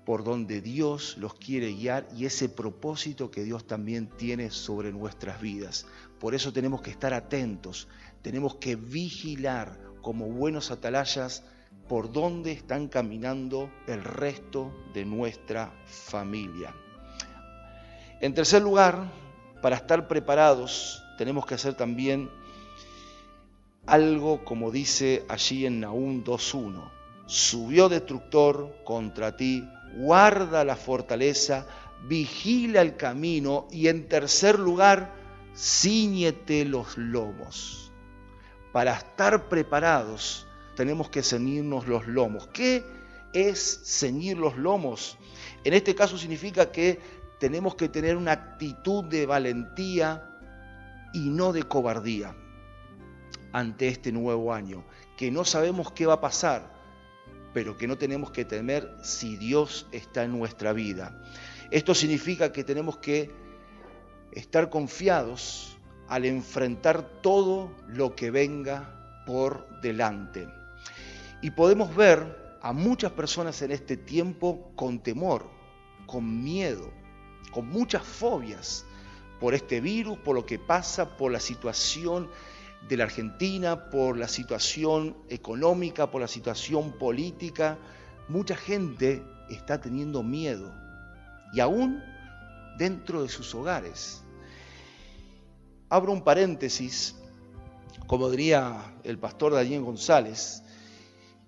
por 0.04 0.24
donde 0.24 0.60
Dios 0.60 1.16
los 1.18 1.34
quiere 1.34 1.72
guiar 1.72 2.08
y 2.16 2.26
ese 2.26 2.48
propósito 2.48 3.30
que 3.30 3.44
Dios 3.44 3.66
también 3.66 4.08
tiene 4.16 4.50
sobre 4.50 4.92
nuestras 4.92 5.40
vidas. 5.40 5.86
Por 6.24 6.34
eso 6.34 6.54
tenemos 6.54 6.80
que 6.80 6.90
estar 6.90 7.12
atentos, 7.12 7.86
tenemos 8.22 8.54
que 8.54 8.76
vigilar 8.76 9.78
como 10.00 10.24
buenos 10.24 10.70
atalayas 10.70 11.44
por 11.86 12.10
dónde 12.10 12.50
están 12.50 12.88
caminando 12.88 13.70
el 13.86 14.02
resto 14.02 14.72
de 14.94 15.04
nuestra 15.04 15.70
familia. 15.84 16.74
En 18.22 18.32
tercer 18.32 18.62
lugar, 18.62 19.12
para 19.60 19.76
estar 19.76 20.08
preparados, 20.08 21.04
tenemos 21.18 21.44
que 21.44 21.56
hacer 21.56 21.74
también 21.74 22.30
algo 23.84 24.46
como 24.46 24.70
dice 24.70 25.26
allí 25.28 25.66
en 25.66 25.80
Nahum 25.80 26.24
2.1. 26.24 26.90
Subió 27.26 27.90
destructor 27.90 28.74
contra 28.82 29.36
ti, 29.36 29.68
guarda 29.98 30.64
la 30.64 30.76
fortaleza, 30.76 31.66
vigila 32.08 32.80
el 32.80 32.96
camino 32.96 33.68
y 33.70 33.88
en 33.88 34.08
tercer 34.08 34.58
lugar, 34.58 35.22
ciñete 35.54 36.64
los 36.64 36.96
lomos. 36.98 37.92
Para 38.72 38.94
estar 38.94 39.48
preparados, 39.48 40.46
tenemos 40.74 41.08
que 41.08 41.22
ceñirnos 41.22 41.86
los 41.86 42.06
lomos. 42.06 42.48
¿Qué 42.48 42.84
es 43.32 43.82
ceñir 43.84 44.36
los 44.36 44.56
lomos? 44.56 45.18
En 45.62 45.74
este 45.74 45.94
caso 45.94 46.18
significa 46.18 46.72
que 46.72 47.00
tenemos 47.38 47.74
que 47.74 47.88
tener 47.88 48.16
una 48.16 48.32
actitud 48.32 49.04
de 49.04 49.26
valentía 49.26 50.30
y 51.12 51.30
no 51.30 51.52
de 51.52 51.62
cobardía 51.62 52.34
ante 53.52 53.86
este 53.86 54.10
nuevo 54.10 54.52
año, 54.52 54.84
que 55.16 55.30
no 55.30 55.44
sabemos 55.44 55.92
qué 55.92 56.06
va 56.06 56.14
a 56.14 56.20
pasar, 56.20 56.74
pero 57.52 57.76
que 57.76 57.86
no 57.86 57.96
tenemos 57.96 58.32
que 58.32 58.44
temer 58.44 58.96
si 59.04 59.36
Dios 59.36 59.86
está 59.92 60.24
en 60.24 60.36
nuestra 60.36 60.72
vida. 60.72 61.22
Esto 61.70 61.94
significa 61.94 62.50
que 62.50 62.64
tenemos 62.64 62.98
que 62.98 63.30
estar 64.34 64.70
confiados 64.70 65.78
al 66.08 66.24
enfrentar 66.24 67.02
todo 67.22 67.70
lo 67.86 68.14
que 68.14 68.30
venga 68.30 69.22
por 69.26 69.80
delante. 69.80 70.48
Y 71.40 71.50
podemos 71.50 71.94
ver 71.94 72.58
a 72.62 72.72
muchas 72.72 73.12
personas 73.12 73.60
en 73.62 73.70
este 73.70 73.96
tiempo 73.96 74.72
con 74.76 75.00
temor, 75.00 75.50
con 76.06 76.42
miedo, 76.42 76.90
con 77.52 77.68
muchas 77.68 78.02
fobias 78.02 78.84
por 79.40 79.54
este 79.54 79.80
virus, 79.80 80.18
por 80.18 80.34
lo 80.34 80.46
que 80.46 80.58
pasa, 80.58 81.16
por 81.16 81.30
la 81.30 81.40
situación 81.40 82.30
de 82.88 82.96
la 82.96 83.04
Argentina, 83.04 83.90
por 83.90 84.16
la 84.16 84.28
situación 84.28 85.16
económica, 85.28 86.10
por 86.10 86.20
la 86.20 86.28
situación 86.28 86.92
política. 86.92 87.78
Mucha 88.28 88.56
gente 88.56 89.22
está 89.50 89.80
teniendo 89.80 90.22
miedo 90.22 90.72
y 91.52 91.60
aún 91.60 92.02
dentro 92.78 93.22
de 93.22 93.28
sus 93.28 93.54
hogares. 93.54 94.23
Abro 95.94 96.10
un 96.10 96.22
paréntesis, 96.22 97.14
como 98.08 98.28
diría 98.28 98.96
el 99.04 99.16
pastor 99.16 99.52
Daniel 99.52 99.82
González, 99.82 100.64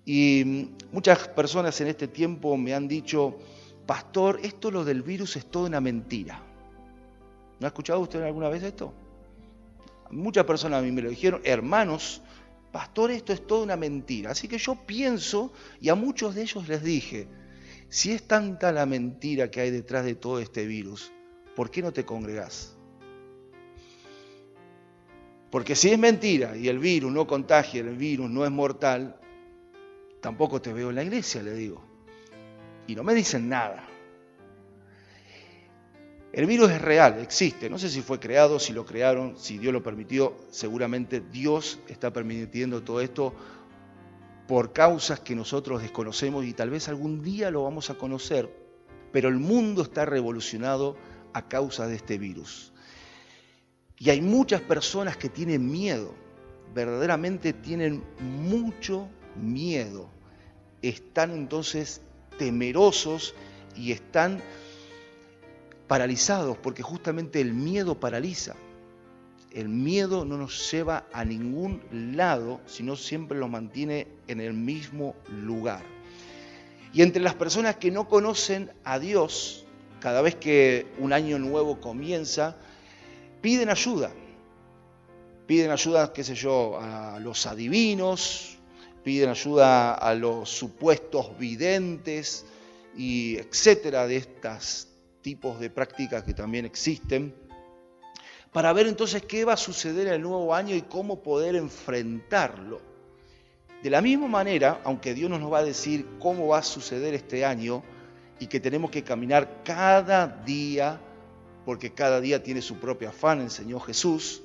y 0.05 0.69
muchas 0.93 1.27
personas 1.27 1.81
en 1.81 1.87
este 1.87 2.07
tiempo 2.07 2.55
me 2.55 2.73
han 2.73 2.87
dicho, 2.87 3.39
pastor, 3.85 4.39
esto 4.43 4.71
lo 4.71 4.85
del 4.85 5.01
virus 5.01 5.35
es 5.35 5.47
toda 5.47 5.67
una 5.67 5.81
mentira. 5.81 6.41
¿No 7.59 7.67
ha 7.67 7.67
escuchado 7.67 7.99
usted 7.99 8.21
alguna 8.21 8.47
vez 8.47 8.63
esto? 8.63 8.93
Muchas 10.11 10.45
personas 10.45 10.79
a 10.79 10.81
mí 10.81 10.93
me 10.93 11.01
lo 11.01 11.09
dijeron, 11.09 11.41
hermanos, 11.43 12.21
pastor, 12.71 13.11
esto 13.11 13.33
es 13.33 13.45
toda 13.45 13.63
una 13.63 13.75
mentira. 13.75 14.31
Así 14.31 14.47
que 14.47 14.59
yo 14.59 14.75
pienso, 14.75 15.51
y 15.81 15.89
a 15.89 15.95
muchos 15.95 16.35
de 16.35 16.43
ellos 16.43 16.69
les 16.69 16.81
dije, 16.81 17.27
si 17.89 18.13
es 18.13 18.25
tanta 18.25 18.71
la 18.71 18.85
mentira 18.85 19.51
que 19.51 19.59
hay 19.59 19.71
detrás 19.71 20.05
de 20.05 20.15
todo 20.15 20.39
este 20.39 20.65
virus, 20.65 21.11
¿por 21.53 21.69
qué 21.69 21.81
no 21.81 21.91
te 21.91 22.05
congregás? 22.05 22.76
Porque 25.49 25.75
si 25.75 25.89
es 25.89 25.99
mentira 25.99 26.57
y 26.57 26.67
el 26.67 26.79
virus 26.79 27.11
no 27.11 27.25
contagia, 27.25 27.81
el 27.81 27.95
virus 27.95 28.29
no 28.29 28.45
es 28.45 28.51
mortal, 28.51 29.17
tampoco 30.21 30.61
te 30.61 30.73
veo 30.73 30.89
en 30.89 30.95
la 30.95 31.03
iglesia, 31.03 31.41
le 31.41 31.53
digo. 31.53 31.83
Y 32.87 32.95
no 32.95 33.03
me 33.03 33.13
dicen 33.13 33.47
nada. 33.47 33.87
El 36.33 36.45
virus 36.45 36.69
es 36.71 36.81
real, 36.81 37.19
existe. 37.19 37.69
No 37.69 37.79
sé 37.79 37.89
si 37.89 38.01
fue 38.01 38.19
creado, 38.19 38.59
si 38.59 38.73
lo 38.73 38.85
crearon, 38.85 39.37
si 39.37 39.57
Dios 39.57 39.73
lo 39.73 39.81
permitió. 39.81 40.35
Seguramente 40.51 41.21
Dios 41.21 41.79
está 41.87 42.11
permitiendo 42.11 42.83
todo 42.83 43.01
esto 43.01 43.33
por 44.47 44.71
causas 44.71 45.19
que 45.19 45.35
nosotros 45.35 45.81
desconocemos 45.81 46.45
y 46.45 46.53
tal 46.53 46.69
vez 46.69 46.87
algún 46.89 47.21
día 47.21 47.49
lo 47.51 47.63
vamos 47.63 47.89
a 47.89 47.97
conocer. 47.97 48.53
Pero 49.11 49.29
el 49.29 49.37
mundo 49.37 49.81
está 49.81 50.05
revolucionado 50.05 50.97
a 51.33 51.47
causa 51.47 51.87
de 51.87 51.95
este 51.95 52.17
virus. 52.17 52.73
Y 53.99 54.09
hay 54.09 54.21
muchas 54.21 54.61
personas 54.61 55.17
que 55.17 55.29
tienen 55.29 55.71
miedo, 55.71 56.13
verdaderamente 56.73 57.53
tienen 57.53 58.03
mucho 58.19 59.07
miedo. 59.35 60.09
Están 60.81 61.31
entonces 61.31 62.01
temerosos 62.37 63.33
y 63.75 63.91
están 63.91 64.41
paralizados 65.87 66.57
porque 66.57 66.83
justamente 66.83 67.41
el 67.41 67.53
miedo 67.53 67.99
paraliza. 67.99 68.55
El 69.51 69.69
miedo 69.69 70.25
no 70.25 70.37
nos 70.37 70.71
lleva 70.71 71.07
a 71.13 71.25
ningún 71.25 71.81
lado, 71.91 72.61
sino 72.67 72.95
siempre 72.95 73.39
lo 73.39 73.47
mantiene 73.47 74.07
en 74.27 74.41
el 74.41 74.53
mismo 74.53 75.15
lugar. 75.31 75.81
Y 76.93 77.01
entre 77.01 77.23
las 77.23 77.33
personas 77.33 77.77
que 77.77 77.89
no 77.89 78.07
conocen 78.07 78.71
a 78.83 78.99
Dios, 78.99 79.65
cada 79.99 80.21
vez 80.21 80.35
que 80.35 80.85
un 80.99 81.13
año 81.13 81.39
nuevo 81.39 81.81
comienza, 81.81 82.57
piden 83.47 83.69
ayuda. 83.69 84.11
Piden 85.45 85.71
ayuda, 85.71 86.11
qué 86.11 86.21
sé 86.21 86.35
yo, 86.35 86.77
a 86.77 87.17
los 87.21 87.45
adivinos, 87.45 88.57
piden 89.05 89.29
ayuda 89.29 89.93
a 89.93 90.13
los 90.15 90.49
supuestos 90.49 91.39
videntes 91.39 92.45
y 92.97 93.37
etcétera 93.37 94.05
de 94.05 94.17
estas 94.17 94.89
tipos 95.21 95.61
de 95.61 95.69
prácticas 95.69 96.23
que 96.23 96.33
también 96.33 96.65
existen, 96.65 97.33
para 98.51 98.73
ver 98.73 98.85
entonces 98.85 99.23
qué 99.23 99.45
va 99.45 99.53
a 99.53 99.57
suceder 99.57 100.07
en 100.07 100.15
el 100.15 100.23
nuevo 100.23 100.53
año 100.53 100.75
y 100.75 100.81
cómo 100.81 101.23
poder 101.23 101.55
enfrentarlo. 101.55 102.81
De 103.81 103.89
la 103.89 104.01
misma 104.01 104.27
manera, 104.27 104.81
aunque 104.83 105.13
Dios 105.13 105.29
nos 105.29 105.49
va 105.49 105.59
a 105.59 105.63
decir 105.63 106.05
cómo 106.19 106.47
va 106.47 106.57
a 106.57 106.63
suceder 106.63 107.13
este 107.13 107.45
año 107.45 107.81
y 108.41 108.47
que 108.47 108.59
tenemos 108.59 108.91
que 108.91 109.05
caminar 109.05 109.63
cada 109.63 110.27
día, 110.27 110.99
porque 111.67 111.91
cada 111.91 112.21
día 112.21 112.43
tiene 112.43 112.61
su 112.61 112.77
propio 112.77 113.09
afán, 113.09 113.41
enseñó 113.41 113.81
Jesús, 113.81 114.41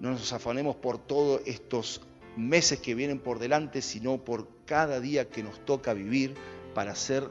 no 0.00 0.10
nos 0.10 0.32
afanemos 0.32 0.74
por 0.74 0.98
todos 0.98 1.40
estos 1.46 2.00
meses 2.36 2.80
que 2.80 2.96
vienen 2.96 3.20
por 3.20 3.38
delante, 3.38 3.80
sino 3.80 4.18
por 4.18 4.48
cada 4.66 4.98
día 4.98 5.28
que 5.28 5.44
nos 5.44 5.64
toca 5.64 5.94
vivir 5.94 6.34
para 6.74 6.90
hacer 6.90 7.28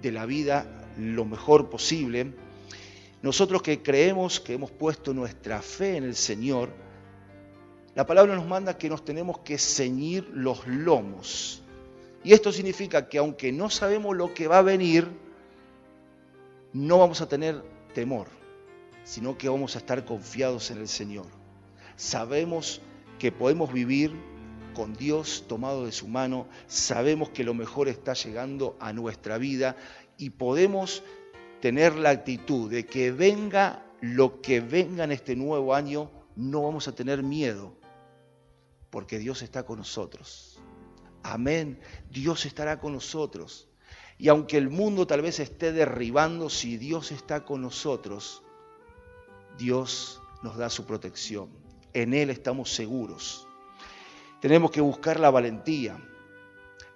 de 0.00 0.12
la 0.12 0.26
vida 0.26 0.64
lo 0.96 1.24
mejor 1.24 1.70
posible. 1.70 2.34
Nosotros 3.20 3.62
que 3.62 3.82
creemos 3.82 4.38
que 4.38 4.52
hemos 4.52 4.70
puesto 4.70 5.12
nuestra 5.12 5.60
fe 5.60 5.96
en 5.96 6.04
el 6.04 6.14
Señor, 6.14 6.70
la 7.96 8.06
palabra 8.06 8.36
nos 8.36 8.46
manda 8.46 8.78
que 8.78 8.88
nos 8.88 9.04
tenemos 9.04 9.40
que 9.40 9.58
ceñir 9.58 10.30
los 10.32 10.68
lomos. 10.68 11.64
Y 12.22 12.32
esto 12.32 12.52
significa 12.52 13.08
que 13.08 13.18
aunque 13.18 13.50
no 13.50 13.70
sabemos 13.70 14.16
lo 14.16 14.32
que 14.32 14.46
va 14.46 14.58
a 14.58 14.62
venir, 14.62 15.08
no 16.72 16.98
vamos 16.98 17.20
a 17.22 17.28
tener 17.28 17.60
temor, 17.92 18.28
sino 19.04 19.36
que 19.38 19.48
vamos 19.48 19.74
a 19.74 19.78
estar 19.78 20.04
confiados 20.04 20.70
en 20.70 20.78
el 20.78 20.88
Señor. 20.88 21.26
Sabemos 21.96 22.80
que 23.18 23.32
podemos 23.32 23.72
vivir 23.72 24.12
con 24.74 24.94
Dios 24.94 25.44
tomado 25.48 25.84
de 25.84 25.92
su 25.92 26.08
mano, 26.08 26.46
sabemos 26.66 27.30
que 27.30 27.44
lo 27.44 27.54
mejor 27.54 27.88
está 27.88 28.14
llegando 28.14 28.76
a 28.80 28.92
nuestra 28.92 29.38
vida 29.38 29.76
y 30.16 30.30
podemos 30.30 31.02
tener 31.60 31.94
la 31.94 32.10
actitud 32.10 32.70
de 32.70 32.86
que 32.86 33.12
venga 33.12 33.86
lo 34.00 34.40
que 34.40 34.60
venga 34.60 35.04
en 35.04 35.12
este 35.12 35.36
nuevo 35.36 35.74
año, 35.74 36.10
no 36.34 36.62
vamos 36.62 36.88
a 36.88 36.94
tener 36.94 37.22
miedo, 37.22 37.76
porque 38.90 39.18
Dios 39.18 39.42
está 39.42 39.64
con 39.64 39.78
nosotros. 39.78 40.60
Amén, 41.22 41.78
Dios 42.10 42.44
estará 42.44 42.80
con 42.80 42.94
nosotros. 42.94 43.68
Y 44.18 44.28
aunque 44.28 44.58
el 44.58 44.70
mundo 44.70 45.06
tal 45.06 45.22
vez 45.22 45.38
esté 45.38 45.72
derribando, 45.72 46.50
si 46.50 46.76
Dios 46.76 47.12
está 47.12 47.44
con 47.44 47.62
nosotros, 47.62 48.42
Dios 49.58 50.20
nos 50.42 50.56
da 50.56 50.70
su 50.70 50.86
protección. 50.86 51.48
En 51.92 52.14
Él 52.14 52.30
estamos 52.30 52.72
seguros. 52.72 53.46
Tenemos 54.40 54.70
que 54.70 54.80
buscar 54.80 55.20
la 55.20 55.30
valentía. 55.30 55.96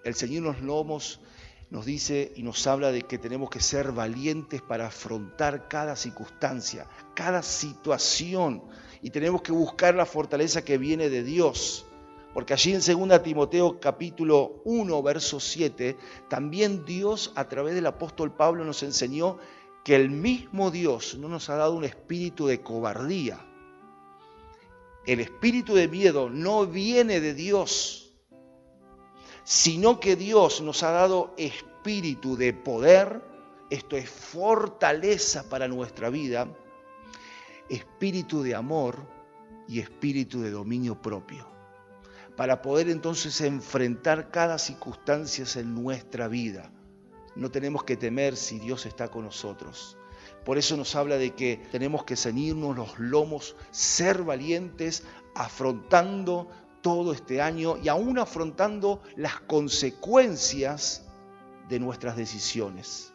El 0.05 0.14
Señor 0.14 0.42
los 0.42 0.61
lomos 0.62 1.21
nos 1.71 1.85
dice 1.85 2.33
y 2.37 2.42
nos 2.42 2.66
habla 2.66 2.92
de 2.92 3.03
que 3.03 3.19
tenemos 3.19 3.51
que 3.51 3.61
ser 3.61 3.92
valientes 3.92 4.62
para 4.62 4.87
afrontar 4.87 5.69
cada 5.69 5.97
circunstancia, 5.97 6.87
cada 7.14 7.42
situación. 7.42 8.62
Y 9.03 9.11
tenemos 9.11 9.42
que 9.42 9.53
buscar 9.53 9.95
la 9.95 10.07
fortaleza 10.07 10.64
que 10.64 10.79
viene 10.79 11.09
de 11.09 11.23
Dios. 11.23 11.87
Porque 12.33 12.53
allí 12.53 12.75
en 12.75 12.81
2 13.09 13.23
Timoteo 13.23 13.81
capítulo 13.81 14.61
1, 14.64 15.03
verso 15.03 15.40
7, 15.40 15.97
también 16.29 16.85
Dios 16.85 17.33
a 17.35 17.49
través 17.49 17.75
del 17.75 17.87
apóstol 17.87 18.31
Pablo 18.31 18.64
nos 18.64 18.83
enseñó 18.83 19.38
que 19.87 19.94
el 19.94 20.11
mismo 20.11 20.72
Dios 20.72 21.16
no 21.16 21.29
nos 21.29 21.49
ha 21.49 21.55
dado 21.55 21.75
un 21.75 21.85
espíritu 21.85 22.49
de 22.49 22.61
cobardía. 22.61 23.38
El 25.07 25.20
espíritu 25.20 25.77
de 25.77 25.87
miedo 25.87 26.29
no 26.29 26.66
viene 26.66 27.20
de 27.20 27.35
Dios, 27.35 28.12
sino 29.44 30.01
que 30.01 30.16
Dios 30.16 30.61
nos 30.61 30.83
ha 30.83 30.90
dado 30.90 31.35
espíritu 31.38 32.37
de 32.37 32.53
poder, 32.53 33.22
esto 33.70 33.96
es 33.96 34.11
fortaleza 34.11 35.49
para 35.49 35.68
nuestra 35.68 36.11
vida, 36.11 36.49
espíritu 37.68 38.42
de 38.42 38.57
amor 38.57 39.07
y 39.68 39.79
espíritu 39.79 40.42
de 40.42 40.51
dominio 40.51 41.01
propio, 41.01 41.46
para 42.35 42.61
poder 42.61 42.88
entonces 42.88 43.40
enfrentar 43.40 44.33
cada 44.33 44.59
circunstancia 44.59 45.44
en 45.61 45.77
nuestra 45.77 46.27
vida. 46.27 46.72
No 47.37 47.51
tenemos 47.51 47.85
que 47.85 47.96
temer 47.96 48.37
si 48.37 48.59
Dios 48.59 48.87
está 48.87 49.09
con 49.09 49.25
nosotros. 49.25 49.96
Por 50.44 50.59
eso 50.59 50.77
nos 50.77 50.94
habla 50.94 51.16
de 51.18 51.35
que 51.35 51.61
tenemos 51.70 52.05
que 52.05 52.16
ceñirnos 52.16 52.77
los 52.77 52.99
lomos, 52.99 53.57
ser 53.70 54.22
valientes, 54.22 55.03
afrontando 55.35 56.49
todo 56.81 57.12
este 57.12 57.42
año 57.42 57.77
y 57.83 57.88
aún 57.88 58.18
afrontando 58.18 59.03
las 59.16 59.40
consecuencias 59.40 61.05
de 61.68 61.81
nuestras 61.81 62.16
decisiones. 62.16 63.12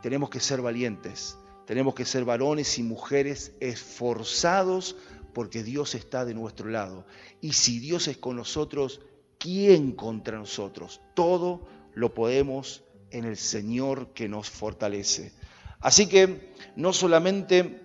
Tenemos 0.00 0.30
que 0.30 0.40
ser 0.40 0.62
valientes, 0.62 1.36
tenemos 1.66 1.94
que 1.94 2.04
ser 2.04 2.24
varones 2.24 2.78
y 2.78 2.82
mujeres 2.82 3.52
esforzados 3.60 4.96
porque 5.32 5.62
Dios 5.62 5.94
está 5.94 6.24
de 6.24 6.34
nuestro 6.34 6.68
lado. 6.68 7.04
Y 7.40 7.54
si 7.54 7.80
Dios 7.80 8.06
es 8.06 8.16
con 8.16 8.36
nosotros, 8.36 9.00
¿quién 9.38 9.92
contra 9.92 10.38
nosotros? 10.38 11.00
Todo 11.14 11.66
lo 11.94 12.14
podemos 12.14 12.84
en 13.14 13.24
el 13.24 13.36
Señor 13.36 14.08
que 14.08 14.28
nos 14.28 14.50
fortalece. 14.50 15.32
Así 15.80 16.06
que 16.08 16.52
no 16.76 16.92
solamente 16.92 17.80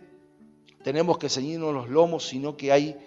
tenemos 0.83 1.17
que 1.17 1.29
ceñirnos 1.29 1.73
los 1.73 1.89
lomos, 1.89 2.27
sino 2.27 2.57
que 2.57 2.71
hay 2.71 2.97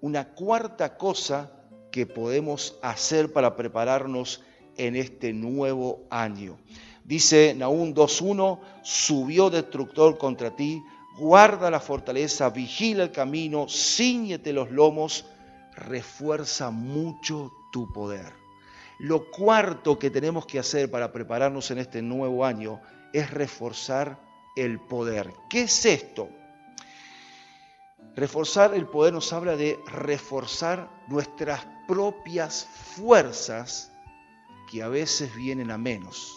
una 0.00 0.34
cuarta 0.34 0.96
cosa 0.98 1.52
que 1.90 2.06
podemos 2.06 2.76
hacer 2.82 3.32
para 3.32 3.56
prepararnos 3.56 4.42
en 4.76 4.96
este 4.96 5.32
nuevo 5.32 6.02
año. 6.10 6.58
Dice 7.04 7.54
Naúm 7.56 7.94
2.1, 7.94 8.60
subió 8.82 9.48
destructor 9.48 10.18
contra 10.18 10.54
ti, 10.54 10.82
guarda 11.18 11.70
la 11.70 11.80
fortaleza, 11.80 12.50
vigila 12.50 13.04
el 13.04 13.12
camino, 13.12 13.66
ciñete 13.68 14.52
los 14.52 14.70
lomos, 14.70 15.24
refuerza 15.76 16.70
mucho 16.70 17.52
tu 17.72 17.90
poder. 17.92 18.43
Lo 18.98 19.30
cuarto 19.30 19.98
que 19.98 20.10
tenemos 20.10 20.46
que 20.46 20.58
hacer 20.58 20.90
para 20.90 21.12
prepararnos 21.12 21.70
en 21.70 21.78
este 21.78 22.02
nuevo 22.02 22.44
año 22.44 22.80
es 23.12 23.30
reforzar 23.30 24.20
el 24.56 24.78
poder. 24.80 25.32
¿Qué 25.50 25.62
es 25.62 25.84
esto? 25.84 26.28
Reforzar 28.14 28.74
el 28.74 28.86
poder 28.86 29.12
nos 29.12 29.32
habla 29.32 29.56
de 29.56 29.78
reforzar 29.86 30.88
nuestras 31.08 31.66
propias 31.88 32.68
fuerzas 32.96 33.90
que 34.70 34.82
a 34.82 34.88
veces 34.88 35.34
vienen 35.34 35.70
a 35.70 35.78
menos. 35.78 36.32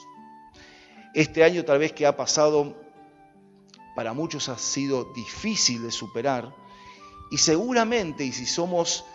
Este 1.14 1.44
año 1.44 1.64
tal 1.64 1.80
vez 1.80 1.94
que 1.94 2.06
ha 2.06 2.18
pasado 2.18 2.76
para 3.96 4.14
muchos 4.14 4.50
ha 4.50 4.58
sido 4.58 5.06
difícil 5.14 5.84
de 5.84 5.92
superar 5.92 6.54
y 7.30 7.38
seguramente, 7.38 8.24
y 8.24 8.32
si 8.32 8.46
somos 8.46 9.06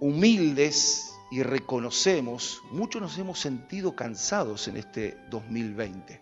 humildes 0.00 1.11
y 1.32 1.42
reconocemos, 1.42 2.62
muchos 2.70 3.02
nos 3.02 3.18
hemos 3.18 3.40
sentido 3.40 3.96
cansados 3.96 4.68
en 4.68 4.76
este 4.76 5.18
2020. 5.30 6.20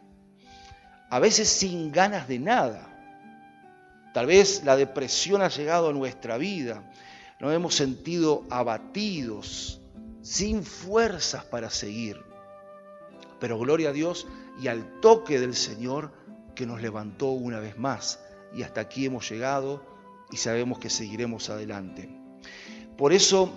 A 1.11 1.19
veces 1.19 1.49
sin 1.49 1.93
ganas 1.93 2.29
de 2.29 2.39
nada 2.39 2.91
Tal 4.13 4.27
vez 4.27 4.65
la 4.65 4.77
depresión 4.77 5.41
ha 5.41 5.49
llegado 5.49 5.91
a 5.91 5.93
nuestra 5.93 6.37
vida. 6.37 6.83
Nos 7.39 7.55
hemos 7.55 7.75
sentido 7.75 8.45
abatidos, 8.51 9.81
sin 10.21 10.65
fuerzas 10.65 11.45
para 11.45 11.71
seguir. 11.71 12.21
Pero 13.39 13.59
gloria 13.59 13.91
a 13.91 13.93
Dios 13.93 14.27
y 14.61 14.67
al 14.69 15.01
toque 15.01 15.39
del 15.39 15.55
Señor 15.55 16.13
que 16.55 16.67
nos 16.67 16.83
levantó 16.83 17.27
una 17.29 17.61
vez 17.61 17.79
más. 17.79 18.19
Y 18.53 18.65
hasta 18.65 18.81
aquí 18.81 19.07
hemos 19.07 19.31
llegado 19.31 19.83
y 20.33 20.39
sabemos 20.39 20.81
que 20.81 20.91
seguiremos 20.91 21.49
adelante. 21.49 22.11
Por 22.99 23.13
eso 23.13 23.53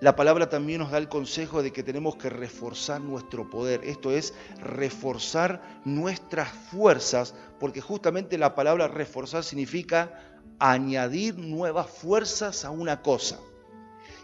la 0.00 0.14
palabra 0.14 0.48
también 0.48 0.78
nos 0.78 0.92
da 0.92 0.98
el 0.98 1.08
consejo 1.08 1.62
de 1.62 1.72
que 1.72 1.82
tenemos 1.82 2.16
que 2.16 2.30
reforzar 2.30 3.00
nuestro 3.00 3.50
poder, 3.50 3.82
esto 3.82 4.12
es, 4.12 4.32
reforzar 4.60 5.80
nuestras 5.84 6.48
fuerzas, 6.48 7.34
porque 7.58 7.80
justamente 7.80 8.38
la 8.38 8.54
palabra 8.54 8.86
reforzar 8.86 9.42
significa 9.42 10.22
añadir 10.60 11.36
nuevas 11.36 11.90
fuerzas 11.90 12.64
a 12.64 12.70
una 12.70 13.02
cosa. 13.02 13.40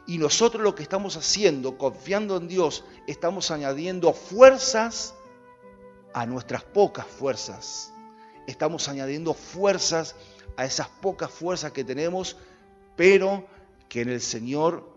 Y 0.07 0.19
nosotros 0.19 0.63
lo 0.63 0.77
que 0.77 0.85
estamos 0.85 1.17
haciendo, 1.17 1.77
confiando 1.77 2.37
en 2.37 2.47
Dios, 2.47 2.85
estamos 3.09 3.51
añadiendo 3.51 4.13
fuerzas 4.13 5.15
a 6.13 6.25
nuestras 6.25 6.63
pocas 6.63 7.07
fuerzas. 7.07 7.93
Estamos 8.47 8.89
añadiendo 8.89 9.35
fuerzas 9.35 10.15
a 10.57 10.65
esas 10.67 10.89
pocas 10.89 11.31
fuerzas 11.31 11.73
que 11.73 11.83
tenemos, 11.83 12.37
pero 12.95 13.47
que 13.89 14.03
en 14.03 14.11
el 14.11 14.21
Señor 14.21 14.94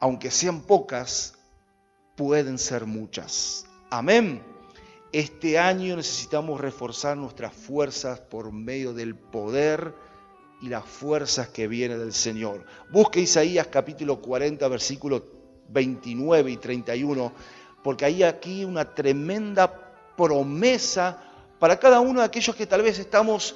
aunque 0.00 0.30
sean 0.30 0.62
pocas, 0.62 1.34
pueden 2.16 2.58
ser 2.58 2.86
muchas. 2.86 3.66
Amén. 3.90 4.42
Este 5.12 5.58
año 5.58 5.96
necesitamos 5.96 6.60
reforzar 6.60 7.16
nuestras 7.16 7.52
fuerzas 7.52 8.18
por 8.18 8.50
medio 8.50 8.94
del 8.94 9.14
poder 9.14 9.94
y 10.62 10.68
las 10.68 10.84
fuerzas 10.84 11.48
que 11.48 11.68
vienen 11.68 11.98
del 11.98 12.14
Señor. 12.14 12.64
Busque 12.90 13.20
Isaías 13.20 13.66
capítulo 13.66 14.20
40, 14.20 14.66
versículos 14.68 15.22
29 15.68 16.50
y 16.50 16.56
31, 16.56 17.32
porque 17.84 18.04
hay 18.06 18.22
aquí 18.22 18.64
una 18.64 18.94
tremenda 18.94 20.12
promesa 20.16 21.22
para 21.58 21.78
cada 21.78 22.00
uno 22.00 22.20
de 22.20 22.26
aquellos 22.26 22.56
que 22.56 22.66
tal 22.66 22.82
vez 22.82 22.98
estamos 22.98 23.54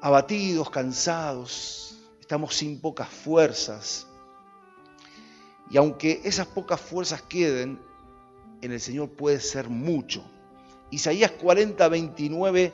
abatidos, 0.00 0.70
cansados, 0.70 1.98
estamos 2.20 2.54
sin 2.54 2.80
pocas 2.80 3.08
fuerzas, 3.08 4.06
y 5.74 5.76
aunque 5.76 6.20
esas 6.22 6.46
pocas 6.46 6.80
fuerzas 6.80 7.22
queden, 7.22 7.80
en 8.62 8.70
el 8.70 8.78
Señor 8.80 9.08
puede 9.08 9.40
ser 9.40 9.68
mucho. 9.68 10.24
Isaías 10.92 11.32
40, 11.32 11.88
29, 11.88 12.72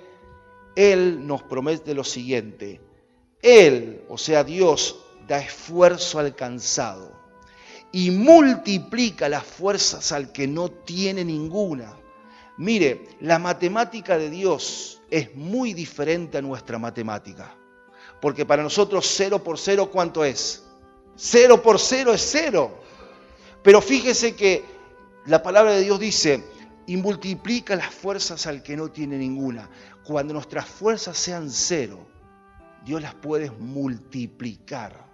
Él 0.77 1.27
nos 1.27 1.43
promete 1.43 1.95
lo 1.95 2.05
siguiente. 2.05 2.79
Él, 3.41 4.05
o 4.11 4.19
sea 4.19 4.45
Dios, 4.45 5.01
da 5.27 5.39
esfuerzo 5.39 6.19
al 6.19 6.37
cansado 6.37 7.11
y 7.91 8.11
multiplica 8.11 9.31
las 9.31 9.45
fuerzas 9.45 10.13
al 10.13 10.31
que 10.31 10.47
no 10.47 10.69
tiene 10.71 11.25
ninguna. 11.25 11.97
Mire, 12.59 13.09
la 13.21 13.39
matemática 13.39 14.19
de 14.19 14.29
Dios 14.29 15.01
es 15.11 15.35
muy 15.37 15.73
diferente 15.73 16.37
a 16.37 16.43
nuestra 16.43 16.79
matemática. 16.79 17.57
Porque 18.21 18.45
para 18.45 18.63
nosotros 18.63 19.11
cero 19.11 19.43
por 19.43 19.59
cero, 19.59 19.89
¿cuánto 19.91 20.23
es? 20.23 20.65
Cero 21.17 21.63
por 21.63 21.79
cero 21.79 22.13
es 22.13 22.29
cero. 22.31 22.81
Pero 23.63 23.81
fíjese 23.81 24.35
que 24.35 24.65
la 25.27 25.43
palabra 25.43 25.73
de 25.73 25.83
Dios 25.83 26.01
dice, 26.01 26.43
y 26.87 26.97
multiplica 26.97 27.77
las 27.77 27.95
fuerzas 27.95 28.49
al 28.49 28.65
que 28.65 28.77
no 28.77 28.89
tiene 28.89 29.17
ninguna. 29.17 29.71
Cuando 30.03 30.35
nuestras 30.35 30.67
fuerzas 30.67 31.17
sean 31.17 31.49
cero, 31.51 32.05
Dios 32.85 33.01
las 33.01 33.15
puede 33.15 33.53
multiplicar, 33.53 35.07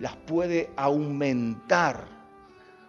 las 0.00 0.16
puede 0.16 0.70
aumentar, 0.74 2.08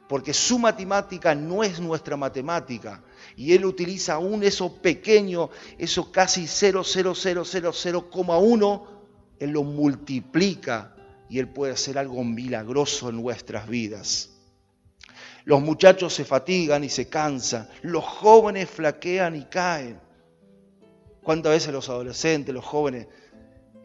porque 0.10 0.34
su 0.34 0.58
matemática 0.58 1.36
no 1.36 1.64
es 1.64 1.80
nuestra 1.80 2.18
matemática. 2.18 3.04
Y 3.36 3.54
Él 3.54 3.66
utiliza 3.66 4.14
aún 4.14 4.42
eso 4.44 4.82
pequeño, 4.82 5.52
eso 5.78 6.12
casi 6.12 6.46
0,0000,1, 6.46 8.88
Él 9.40 9.52
lo 9.52 9.64
multiplica 9.64 10.96
y 11.30 11.38
Él 11.38 11.50
puede 11.50 11.74
hacer 11.74 12.00
algo 12.00 12.24
milagroso 12.24 13.10
en 13.10 13.22
nuestras 13.22 13.68
vidas. 13.68 14.33
Los 15.46 15.62
muchachos 15.62 16.14
se 16.14 16.24
fatigan 16.24 16.84
y 16.84 16.90
se 16.90 17.10
cansan, 17.10 17.70
los 17.82 18.04
jóvenes 18.04 18.70
flaquean 18.70 19.36
y 19.36 19.44
caen. 19.46 20.00
¿Cuántas 21.22 21.52
veces 21.52 21.74
los 21.74 21.90
adolescentes, 21.90 22.54
los 22.54 22.66
jóvenes, 22.66 23.08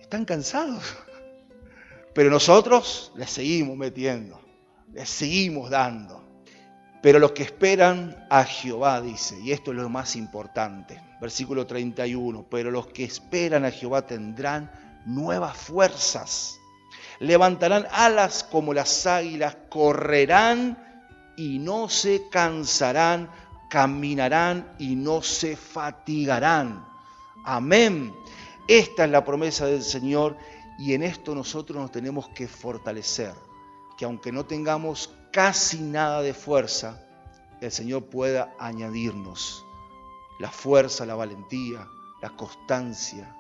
están 0.01 0.25
cansados? 0.25 0.97
Pero 2.15 2.31
nosotros 2.31 3.13
le 3.17 3.27
seguimos 3.27 3.77
metiendo, 3.77 4.41
le 4.93 5.05
seguimos 5.07 5.71
dando. 5.71 6.25
Pero 7.01 7.21
los 7.21 7.33
que 7.33 7.45
esperan 7.45 8.27
a 8.29 8.45
Jehová, 8.45 9.01
dice, 9.01 9.39
y 9.41 9.53
esto 9.53 9.71
es 9.71 9.77
lo 9.77 9.89
más 9.89 10.17
importante, 10.17 11.01
versículo 11.21 11.65
31, 11.65 12.47
pero 12.51 12.73
los 12.73 12.89
que 12.89 13.05
esperan 13.05 13.65
a 13.65 13.71
Jehová 13.71 14.05
tendrán 14.05 14.73
nuevas 15.07 15.57
fuerzas, 15.57 16.59
levantarán 17.21 17.87
alas 17.93 18.43
como 18.43 18.75
las 18.75 19.07
águilas, 19.07 19.57
correrán 19.69 20.88
y 21.39 21.61
no 21.61 21.89
se 21.89 22.29
cansarán, 22.29 23.31
caminarán 23.71 24.75
y 24.79 24.97
no 24.97 25.23
se 25.23 25.57
fatigarán. 25.57 26.85
Amén. 27.45 28.13
Esta 28.67 29.05
es 29.05 29.11
la 29.11 29.25
promesa 29.25 29.65
del 29.67 29.83
Señor 29.83 30.37
y 30.79 30.95
en 30.95 31.05
esto 31.05 31.35
nosotros 31.35 31.81
nos 31.81 31.93
tenemos 31.93 32.29
que 32.31 32.49
fortalecer, 32.49 33.33
que 33.97 34.05
aunque 34.05 34.33
no 34.33 34.45
tengamos 34.45 35.15
casi 35.33 35.79
nada 35.81 36.23
de 36.23 36.35
fuerza, 36.35 37.01
el 37.61 37.71
Señor 37.71 38.07
pueda 38.07 38.53
añadirnos 38.59 39.65
la 40.39 40.51
fuerza, 40.51 41.07
la 41.07 41.15
valentía, 41.15 41.89
la 42.21 42.31
constancia, 42.31 43.35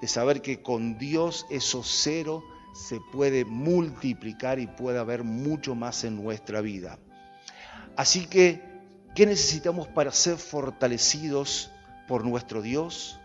de 0.00 0.08
saber 0.08 0.40
que 0.42 0.62
con 0.62 0.98
Dios 0.98 1.46
eso 1.50 1.82
cero 1.82 2.42
se 2.72 3.00
puede 3.00 3.44
multiplicar 3.44 4.58
y 4.58 4.66
puede 4.66 4.98
haber 4.98 5.24
mucho 5.24 5.74
más 5.74 6.04
en 6.04 6.22
nuestra 6.22 6.60
vida. 6.60 6.98
Así 7.96 8.26
que, 8.26 8.62
¿qué 9.14 9.26
necesitamos 9.26 9.88
para 9.88 10.12
ser 10.12 10.36
fortalecidos 10.36 11.70
por 12.08 12.24
nuestro 12.24 12.62
Dios? 12.62 13.18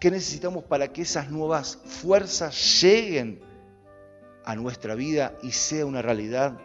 ¿Qué 0.00 0.10
necesitamos 0.10 0.64
para 0.64 0.88
que 0.88 1.02
esas 1.02 1.30
nuevas 1.30 1.78
fuerzas 1.84 2.82
lleguen 2.82 3.40
a 4.44 4.54
nuestra 4.56 4.94
vida 4.94 5.34
y 5.42 5.52
sea 5.52 5.86
una 5.86 6.02
realidad? 6.02 6.58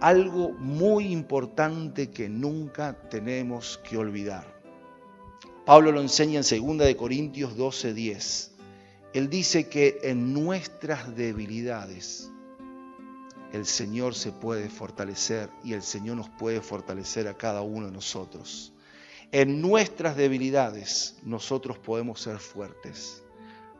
Algo 0.00 0.50
muy 0.52 1.12
importante 1.12 2.10
que 2.10 2.28
nunca 2.28 2.96
tenemos 3.08 3.78
que 3.88 3.96
olvidar. 3.96 4.60
Pablo 5.64 5.92
lo 5.92 6.00
enseña 6.00 6.40
en 6.40 6.76
2 6.78 6.94
Corintios 6.96 7.56
12:10. 7.56 8.50
Él 9.12 9.28
dice 9.28 9.68
que 9.68 9.98
en 10.02 10.32
nuestras 10.32 11.14
debilidades 11.14 12.30
el 13.52 13.66
Señor 13.66 14.14
se 14.14 14.32
puede 14.32 14.68
fortalecer 14.68 15.50
y 15.64 15.72
el 15.72 15.82
Señor 15.82 16.16
nos 16.16 16.28
puede 16.28 16.60
fortalecer 16.60 17.28
a 17.28 17.34
cada 17.34 17.62
uno 17.62 17.86
de 17.86 17.92
nosotros. 17.92 18.72
En 19.32 19.60
nuestras 19.60 20.16
debilidades 20.16 21.16
nosotros 21.22 21.78
podemos 21.78 22.20
ser 22.20 22.38
fuertes. 22.38 23.22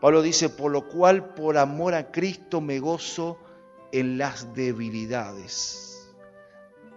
Pablo 0.00 0.22
dice, 0.22 0.48
por 0.48 0.72
lo 0.72 0.88
cual 0.88 1.34
por 1.34 1.58
amor 1.58 1.94
a 1.94 2.10
Cristo 2.10 2.60
me 2.60 2.78
gozo 2.78 3.38
en 3.92 4.18
las 4.18 4.54
debilidades. 4.54 6.08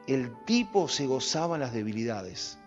El 0.08 0.32
tipo 0.46 0.88
se 0.88 1.06
gozaba 1.06 1.56
en 1.56 1.62
las 1.62 1.74
debilidades, 1.74 2.58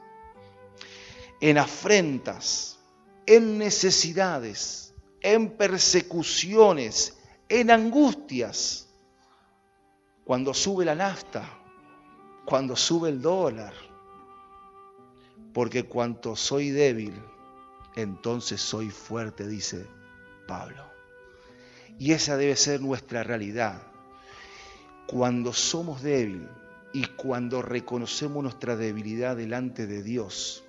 en 1.41 1.59
afrentas, 1.59 2.79
en 3.27 3.59
necesidades, 3.59 4.95
en 5.21 5.51
persecuciones, 5.51 7.17
en 7.49 7.71
angustias. 7.71 8.86
Cuando 10.27 10.53
sube 10.53 10.85
la 10.85 10.97
nafta, 10.97 11.49
cuando 12.45 12.75
sube 12.75 13.11
el 13.11 13.23
dólar, 13.23 13.73
porque 15.55 15.85
cuanto 15.85 16.35
soy 16.35 16.71
débil, 16.71 17.15
entonces 17.95 18.61
soy 18.61 18.91
fuerte, 18.91 19.47
dice 19.47 19.87
Pablo. 20.49 20.83
Y 22.01 22.11
esa 22.11 22.37
debe 22.37 22.57
ser 22.57 22.81
nuestra 22.81 23.23
realidad. 23.23 23.81
Cuando 25.07 25.53
somos 25.53 26.03
débiles 26.03 26.51
y 26.93 27.05
cuando 27.05 27.63
reconocemos 27.63 28.43
nuestra 28.43 28.75
debilidad 28.75 29.37
delante 29.37 29.87
de 29.87 30.03
Dios, 30.03 30.65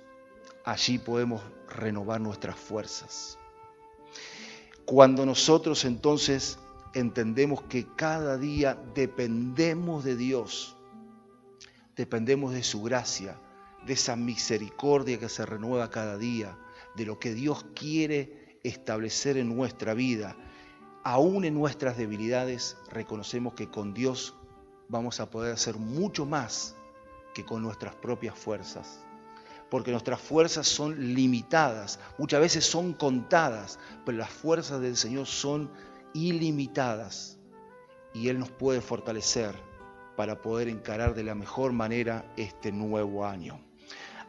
allí 0.64 0.98
podemos 0.98 1.42
renovar 1.68 2.20
nuestras 2.20 2.54
fuerzas. 2.54 3.40
Cuando 4.84 5.26
nosotros 5.26 5.84
entonces 5.84 6.60
entendemos 6.94 7.62
que 7.62 7.86
cada 7.96 8.36
día 8.38 8.78
dependemos 8.94 10.04
de 10.04 10.16
Dios, 10.16 10.76
dependemos 11.96 12.52
de 12.52 12.62
su 12.62 12.82
gracia, 12.82 13.40
de 13.86 13.92
esa 13.92 14.16
misericordia 14.16 15.18
que 15.18 15.28
se 15.28 15.46
renueva 15.46 15.90
cada 15.90 16.16
día, 16.16 16.58
de 16.96 17.06
lo 17.06 17.18
que 17.18 17.34
Dios 17.34 17.64
quiere 17.74 18.58
establecer 18.62 19.36
en 19.36 19.54
nuestra 19.54 19.94
vida. 19.94 20.36
Aún 21.04 21.44
en 21.44 21.54
nuestras 21.54 21.96
debilidades 21.96 22.76
reconocemos 22.90 23.54
que 23.54 23.68
con 23.68 23.94
Dios 23.94 24.34
vamos 24.88 25.20
a 25.20 25.30
poder 25.30 25.54
hacer 25.54 25.76
mucho 25.76 26.26
más 26.26 26.74
que 27.34 27.44
con 27.44 27.62
nuestras 27.62 27.94
propias 27.94 28.36
fuerzas. 28.36 29.00
Porque 29.70 29.90
nuestras 29.90 30.20
fuerzas 30.20 30.66
son 30.66 31.14
limitadas, 31.14 32.00
muchas 32.16 32.40
veces 32.40 32.64
son 32.64 32.94
contadas, 32.94 33.78
pero 34.04 34.16
las 34.16 34.30
fuerzas 34.30 34.80
del 34.80 34.96
Señor 34.96 35.26
son 35.26 35.70
ilimitadas 36.14 37.38
y 38.14 38.28
Él 38.28 38.38
nos 38.38 38.50
puede 38.50 38.80
fortalecer 38.80 39.54
para 40.16 40.42
poder 40.42 40.68
encarar 40.68 41.14
de 41.14 41.22
la 41.22 41.34
mejor 41.34 41.72
manera 41.72 42.32
este 42.36 42.72
nuevo 42.72 43.24
año. 43.24 43.60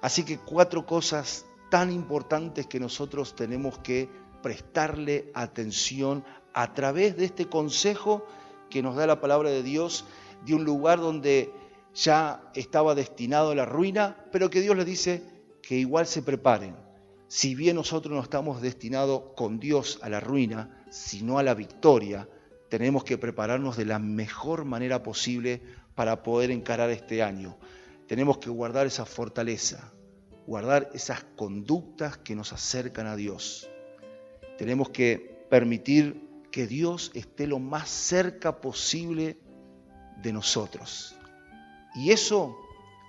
Así 0.02 0.24
que 0.24 0.38
cuatro 0.38 0.86
cosas 0.86 1.46
tan 1.70 1.92
importantes 1.92 2.68
que 2.68 2.80
nosotros 2.80 3.36
tenemos 3.36 3.80
que 3.80 4.10
prestarle 4.42 5.32
atención 5.34 6.24
a 6.54 6.74
través 6.74 7.18
de 7.18 7.26
este 7.26 7.48
consejo 7.48 8.26
que 8.70 8.82
nos 8.82 8.96
da 8.96 9.08
la 9.08 9.20
palabra 9.20 9.50
de 9.50 9.63
Dios 9.63 10.06
de 10.46 10.56
un 10.56 10.63
lugar 10.63 11.00
donde 11.00 11.52
ya 11.94 12.50
estaba 12.54 12.96
destinado 12.96 13.52
a 13.52 13.56
la 13.56 13.65
ruina, 13.65 14.26
pero 14.32 14.50
que 14.50 14.62
Dios 14.62 14.78
les 14.78 14.86
dice 14.86 15.24
que 15.62 15.76
igual 15.76 16.08
se 16.08 16.22
preparen. 16.22 16.76
Si 17.28 17.56
bien 17.56 17.76
nosotros 17.76 18.13
no 18.13 18.22
estamos 18.22 18.62
destinados 18.62 19.24
con 19.36 19.60
Dios 19.60 20.00
a 20.02 20.10
la 20.10 20.20
ruina, 20.20 20.79
sino 20.89 21.39
a 21.39 21.43
la 21.43 21.54
victoria, 21.54 22.28
tenemos 22.69 23.04
que 23.04 23.17
prepararnos 23.17 23.78
de 23.78 23.86
la 23.86 23.99
mejor 23.99 24.65
manera 24.65 25.04
posible 25.04 25.62
para 25.95 26.23
poder 26.23 26.52
encarar 26.52 26.89
este 26.89 27.23
año 27.23 27.58
tenemos 28.10 28.39
que 28.39 28.49
guardar 28.49 28.88
esa 28.88 29.06
fortaleza, 29.06 29.93
guardar 30.47 30.89
esas 30.95 31.23
conductas 31.36 32.17
que 32.17 32.36
nos 32.36 32.52
acercan 32.54 33.06
a 33.06 33.15
Dios. 33.15 33.69
Tenemos 34.58 34.89
que 34.89 35.45
permitir 35.47 36.28
que 36.52 36.65
Dios 36.65 37.12
esté 37.13 37.45
lo 37.45 37.60
más 37.60 37.88
cerca 37.88 38.62
posible 38.62 39.38
de 40.23 40.34
nosotros. 40.34 41.15
Y 41.93 42.10
eso 42.10 42.58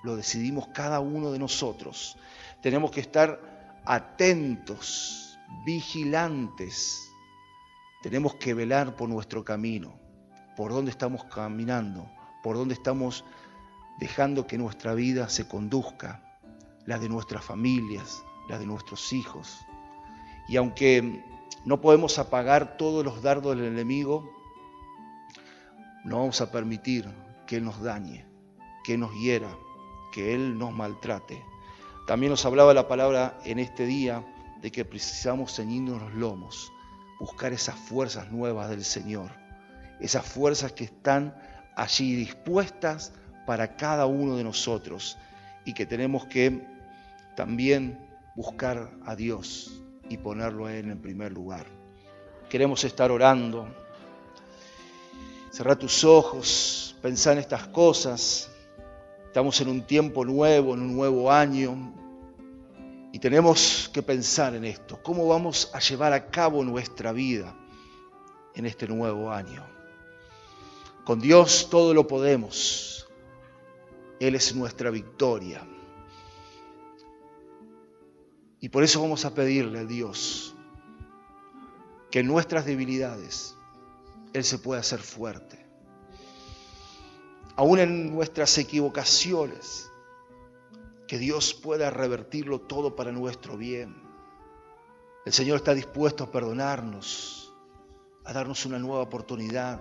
lo 0.04 0.16
decidimos 0.16 0.68
cada 0.74 1.00
uno 1.00 1.32
de 1.32 1.38
nosotros. 1.38 2.18
Tenemos 2.60 2.90
que 2.90 3.00
estar 3.00 3.80
atentos, 3.86 5.38
vigilantes. 5.64 7.09
Tenemos 8.02 8.34
que 8.34 8.54
velar 8.54 8.96
por 8.96 9.08
nuestro 9.08 9.44
camino, 9.44 9.98
por 10.56 10.72
dónde 10.72 10.90
estamos 10.90 11.24
caminando, 11.24 12.10
por 12.42 12.56
dónde 12.56 12.74
estamos 12.74 13.24
dejando 13.98 14.46
que 14.46 14.56
nuestra 14.56 14.94
vida 14.94 15.28
se 15.28 15.46
conduzca, 15.46 16.22
la 16.86 16.98
de 16.98 17.08
nuestras 17.08 17.44
familias, 17.44 18.24
la 18.48 18.58
de 18.58 18.66
nuestros 18.66 19.12
hijos. 19.12 19.58
Y 20.48 20.56
aunque 20.56 21.22
no 21.64 21.80
podemos 21.80 22.18
apagar 22.18 22.78
todos 22.78 23.04
los 23.04 23.22
dardos 23.22 23.56
del 23.56 23.66
enemigo, 23.66 24.28
no 26.04 26.20
vamos 26.20 26.40
a 26.40 26.50
permitir 26.50 27.06
que 27.46 27.56
Él 27.56 27.64
nos 27.64 27.82
dañe, 27.82 28.24
que 28.82 28.96
nos 28.96 29.12
hiera, 29.14 29.50
que 30.12 30.34
Él 30.34 30.58
nos 30.58 30.72
maltrate. 30.72 31.44
También 32.06 32.30
nos 32.30 32.46
hablaba 32.46 32.72
la 32.72 32.88
palabra 32.88 33.38
en 33.44 33.58
este 33.58 33.84
día 33.84 34.24
de 34.62 34.72
que 34.72 34.84
precisamos 34.84 35.54
ceñirnos 35.54 36.00
los 36.00 36.14
lomos, 36.14 36.72
buscar 37.20 37.52
esas 37.52 37.76
fuerzas 37.76 38.32
nuevas 38.32 38.70
del 38.70 38.84
Señor, 38.84 39.30
esas 40.00 40.24
fuerzas 40.24 40.72
que 40.72 40.84
están 40.84 41.34
allí 41.76 42.16
dispuestas 42.16 43.12
para 43.46 43.76
cada 43.76 44.06
uno 44.06 44.36
de 44.36 44.42
nosotros 44.42 45.18
y 45.64 45.74
que 45.74 45.86
tenemos 45.86 46.24
que 46.26 46.66
también 47.36 47.98
buscar 48.34 48.90
a 49.04 49.14
Dios 49.14 49.82
y 50.08 50.16
ponerlo 50.16 50.66
a 50.66 50.74
Él 50.74 50.90
en 50.90 51.00
primer 51.00 51.30
lugar. 51.32 51.66
Queremos 52.48 52.82
estar 52.84 53.10
orando. 53.10 53.68
Cerrar 55.50 55.76
tus 55.76 56.04
ojos, 56.04 56.96
pensar 57.02 57.34
en 57.34 57.40
estas 57.40 57.68
cosas. 57.68 58.50
Estamos 59.26 59.60
en 59.60 59.68
un 59.68 59.82
tiempo 59.82 60.24
nuevo, 60.24 60.74
en 60.74 60.80
un 60.80 60.94
nuevo 60.96 61.30
año, 61.30 61.92
y 63.12 63.18
tenemos 63.18 63.90
que 63.92 64.02
pensar 64.02 64.54
en 64.54 64.64
esto. 64.64 65.02
¿Cómo 65.02 65.26
vamos 65.26 65.70
a 65.74 65.80
llevar 65.80 66.12
a 66.12 66.30
cabo 66.30 66.64
nuestra 66.64 67.12
vida 67.12 67.54
en 68.54 68.66
este 68.66 68.86
nuevo 68.86 69.32
año? 69.32 69.64
Con 71.04 71.20
Dios 71.20 71.68
todo 71.70 71.92
lo 71.92 72.06
podemos. 72.06 73.08
Él 74.20 74.34
es 74.34 74.54
nuestra 74.54 74.90
victoria. 74.90 75.66
Y 78.60 78.68
por 78.68 78.84
eso 78.84 79.00
vamos 79.00 79.24
a 79.24 79.34
pedirle 79.34 79.80
a 79.80 79.84
Dios 79.84 80.54
que 82.10 82.20
en 82.20 82.26
nuestras 82.26 82.66
debilidades 82.66 83.56
Él 84.34 84.44
se 84.44 84.58
puede 84.58 84.80
hacer 84.80 85.00
fuerte. 85.00 85.66
Aún 87.56 87.78
en 87.78 88.14
nuestras 88.14 88.56
equivocaciones, 88.58 89.89
que 91.10 91.18
Dios 91.18 91.54
pueda 91.54 91.90
revertirlo 91.90 92.60
todo 92.60 92.94
para 92.94 93.10
nuestro 93.10 93.56
bien. 93.56 94.00
El 95.26 95.32
Señor 95.32 95.56
está 95.56 95.74
dispuesto 95.74 96.22
a 96.22 96.30
perdonarnos, 96.30 97.52
a 98.24 98.32
darnos 98.32 98.64
una 98.64 98.78
nueva 98.78 99.02
oportunidad. 99.02 99.80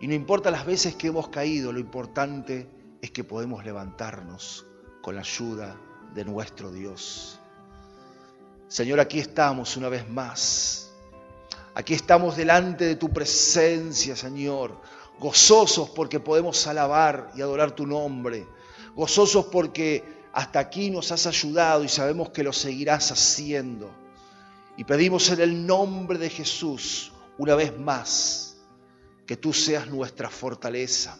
Y 0.00 0.08
no 0.08 0.14
importa 0.14 0.50
las 0.50 0.64
veces 0.64 0.94
que 0.94 1.08
hemos 1.08 1.28
caído, 1.28 1.70
lo 1.70 1.80
importante 1.80 2.66
es 3.02 3.10
que 3.10 3.24
podemos 3.24 3.62
levantarnos 3.62 4.64
con 5.02 5.16
la 5.16 5.20
ayuda 5.20 5.76
de 6.14 6.24
nuestro 6.24 6.72
Dios. 6.72 7.38
Señor, 8.68 9.00
aquí 9.00 9.18
estamos 9.18 9.76
una 9.76 9.90
vez 9.90 10.08
más. 10.08 10.94
Aquí 11.74 11.92
estamos 11.92 12.38
delante 12.38 12.86
de 12.86 12.96
tu 12.96 13.10
presencia, 13.10 14.16
Señor, 14.16 14.80
gozosos 15.18 15.90
porque 15.90 16.20
podemos 16.20 16.66
alabar 16.66 17.32
y 17.36 17.42
adorar 17.42 17.72
tu 17.72 17.86
nombre 17.86 18.46
gozosos 19.00 19.46
porque 19.46 20.04
hasta 20.34 20.58
aquí 20.58 20.90
nos 20.90 21.10
has 21.10 21.26
ayudado 21.26 21.82
y 21.84 21.88
sabemos 21.88 22.28
que 22.28 22.44
lo 22.44 22.52
seguirás 22.52 23.10
haciendo. 23.10 23.90
Y 24.76 24.84
pedimos 24.84 25.30
en 25.30 25.40
el 25.40 25.66
nombre 25.66 26.18
de 26.18 26.28
Jesús, 26.28 27.10
una 27.38 27.54
vez 27.54 27.78
más, 27.78 28.58
que 29.26 29.38
tú 29.38 29.54
seas 29.54 29.86
nuestra 29.86 30.28
fortaleza, 30.28 31.18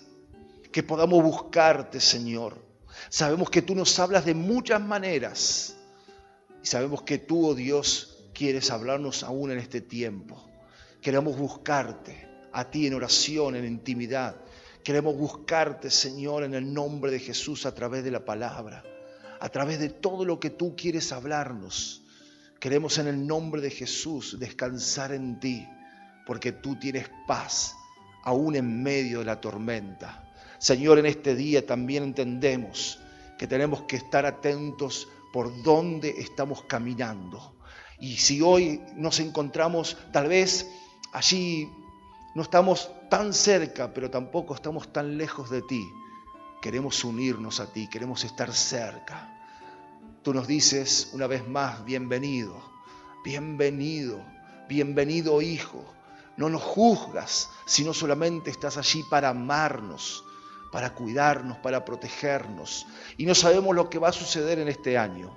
que 0.71 0.83
podamos 0.83 1.23
buscarte, 1.23 2.01
Señor. 2.01 2.63
Sabemos 3.09 3.49
que 3.49 3.63
tú 3.63 3.75
nos 3.75 3.99
hablas 3.99 4.27
de 4.27 4.35
muchas 4.35 4.83
maneras 4.83 5.75
y 6.63 6.67
sabemos 6.67 7.01
que 7.01 7.17
tú, 7.17 7.49
oh 7.49 7.55
Dios, 7.55 8.27
quieres 8.35 8.71
hablarnos 8.71 9.23
aún 9.23 9.53
en 9.53 9.59
este 9.59 9.81
tiempo. 9.81 10.45
Queremos 11.01 11.39
buscarte 11.39 12.29
a 12.53 12.71
ti 12.71 12.87
en 12.87 12.93
oración, 12.93 13.57
en 13.57 13.65
intimidad 13.65 14.37
Queremos 14.85 15.17
buscarte, 15.17 15.91
Señor, 15.91 16.45
en 16.45 16.55
el 16.55 16.73
nombre 16.73 17.11
de 17.11 17.19
Jesús 17.19 17.67
a 17.67 17.75
través 17.75 18.03
de 18.03 18.11
la 18.11 18.25
palabra, 18.25 18.83
a 19.39 19.49
través 19.51 19.79
de 19.79 19.91
todo 19.91 20.25
lo 20.25 20.41
que 20.41 20.51
tú 20.51 20.75
quieres 20.75 21.13
hablarnos. 21.13 22.03
Queremos 22.59 22.99
en 22.99 23.07
el 23.07 23.27
nombre 23.27 23.61
de 23.61 23.71
Jesús 23.71 24.39
descansar 24.39 25.13
en 25.13 25.39
ti, 25.39 25.67
porque 26.27 26.53
tú 26.53 26.79
tienes 26.79 27.11
paz 27.27 27.75
aún 28.25 28.57
en 28.57 28.83
medio 28.83 29.21
de 29.21 29.27
la 29.27 29.41
tormenta. 29.41 30.33
Señor, 30.59 30.99
en 30.99 31.07
este 31.07 31.35
día 31.35 31.67
también 31.67 32.03
entendemos 32.03 32.99
que 33.39 33.47
tenemos 33.47 33.83
que 33.83 33.97
estar 33.97 34.27
atentos 34.27 35.09
por 35.33 35.63
dónde 35.63 36.11
estamos 36.19 36.65
caminando. 36.65 37.57
Y 37.99 38.17
si 38.17 38.41
hoy 38.41 38.81
nos 38.97 39.21
encontramos 39.21 39.97
tal 40.13 40.29
vez 40.29 40.67
allí 41.13 41.69
no 42.35 42.43
estamos 42.43 42.91
tan 43.09 43.33
cerca, 43.33 43.93
pero 43.93 44.11
tampoco 44.11 44.55
estamos 44.55 44.93
tan 44.93 45.19
lejos 45.19 45.51
de 45.51 45.63
ti. 45.63 45.93
Queremos 46.63 47.03
unirnos 47.05 47.59
a 47.59 47.73
ti, 47.73 47.89
queremos 47.89 48.23
estar 48.25 48.53
cerca. 48.53 49.37
Tú 50.23 50.33
nos 50.35 50.47
dices 50.47 51.11
una 51.13 51.27
vez 51.27 51.49
más, 51.49 51.85
bienvenido, 51.85 52.63
bienvenido, 53.25 54.23
bienvenido 54.69 55.43
hijo. 55.43 55.85
No 56.37 56.49
nos 56.49 56.63
juzgas, 56.63 57.51
sino 57.67 57.93
solamente 57.93 58.51
estás 58.51 58.77
allí 58.77 59.03
para 59.11 59.31
amarnos, 59.31 60.25
para 60.71 60.95
cuidarnos, 60.95 61.59
para 61.59 61.85
protegernos. 61.85 62.87
Y 63.17 63.27
no 63.27 63.35
sabemos 63.35 63.75
lo 63.75 63.91
que 63.91 63.99
va 63.99 64.09
a 64.09 64.13
suceder 64.13 64.59
en 64.59 64.69
este 64.69 64.97
año. 64.97 65.37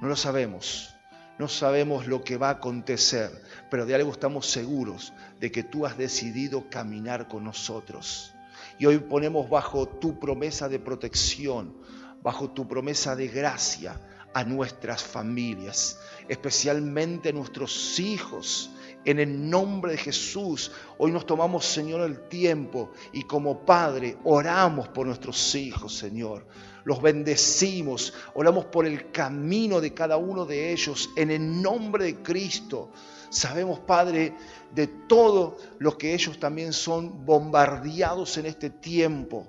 No 0.00 0.08
lo 0.08 0.16
sabemos. 0.16 0.94
No 1.42 1.48
sabemos 1.48 2.06
lo 2.06 2.22
que 2.22 2.36
va 2.36 2.50
a 2.50 2.52
acontecer, 2.52 3.42
pero 3.68 3.84
de 3.84 3.96
algo 3.96 4.12
estamos 4.12 4.46
seguros, 4.46 5.12
de 5.40 5.50
que 5.50 5.64
tú 5.64 5.84
has 5.84 5.98
decidido 5.98 6.70
caminar 6.70 7.26
con 7.26 7.42
nosotros. 7.42 8.32
Y 8.78 8.86
hoy 8.86 8.98
ponemos 8.98 9.50
bajo 9.50 9.88
tu 9.88 10.20
promesa 10.20 10.68
de 10.68 10.78
protección, 10.78 11.76
bajo 12.22 12.52
tu 12.52 12.68
promesa 12.68 13.16
de 13.16 13.26
gracia 13.26 14.00
a 14.32 14.44
nuestras 14.44 15.02
familias, 15.02 15.98
especialmente 16.28 17.30
a 17.30 17.32
nuestros 17.32 17.98
hijos. 17.98 18.70
En 19.04 19.18
el 19.18 19.50
nombre 19.50 19.92
de 19.92 19.98
Jesús, 19.98 20.70
hoy 20.98 21.10
nos 21.10 21.26
tomamos, 21.26 21.64
Señor, 21.66 22.02
el 22.02 22.28
tiempo 22.28 22.90
y 23.12 23.22
como 23.22 23.60
Padre 23.60 24.16
oramos 24.24 24.88
por 24.88 25.06
nuestros 25.06 25.54
hijos, 25.54 25.96
Señor 25.96 26.46
los 26.84 27.00
bendecimos, 27.00 28.12
oramos 28.34 28.66
por 28.66 28.86
el 28.86 29.10
camino 29.10 29.80
de 29.80 29.94
cada 29.94 30.16
uno 30.16 30.44
de 30.44 30.72
ellos 30.72 31.10
en 31.16 31.30
el 31.30 31.62
nombre 31.62 32.04
de 32.04 32.16
Cristo. 32.22 32.90
Sabemos, 33.30 33.80
Padre, 33.80 34.34
de 34.74 34.86
todo 34.86 35.56
lo 35.78 35.96
que 35.96 36.14
ellos 36.14 36.38
también 36.38 36.72
son 36.72 37.24
bombardeados 37.24 38.36
en 38.36 38.46
este 38.46 38.70
tiempo. 38.70 39.46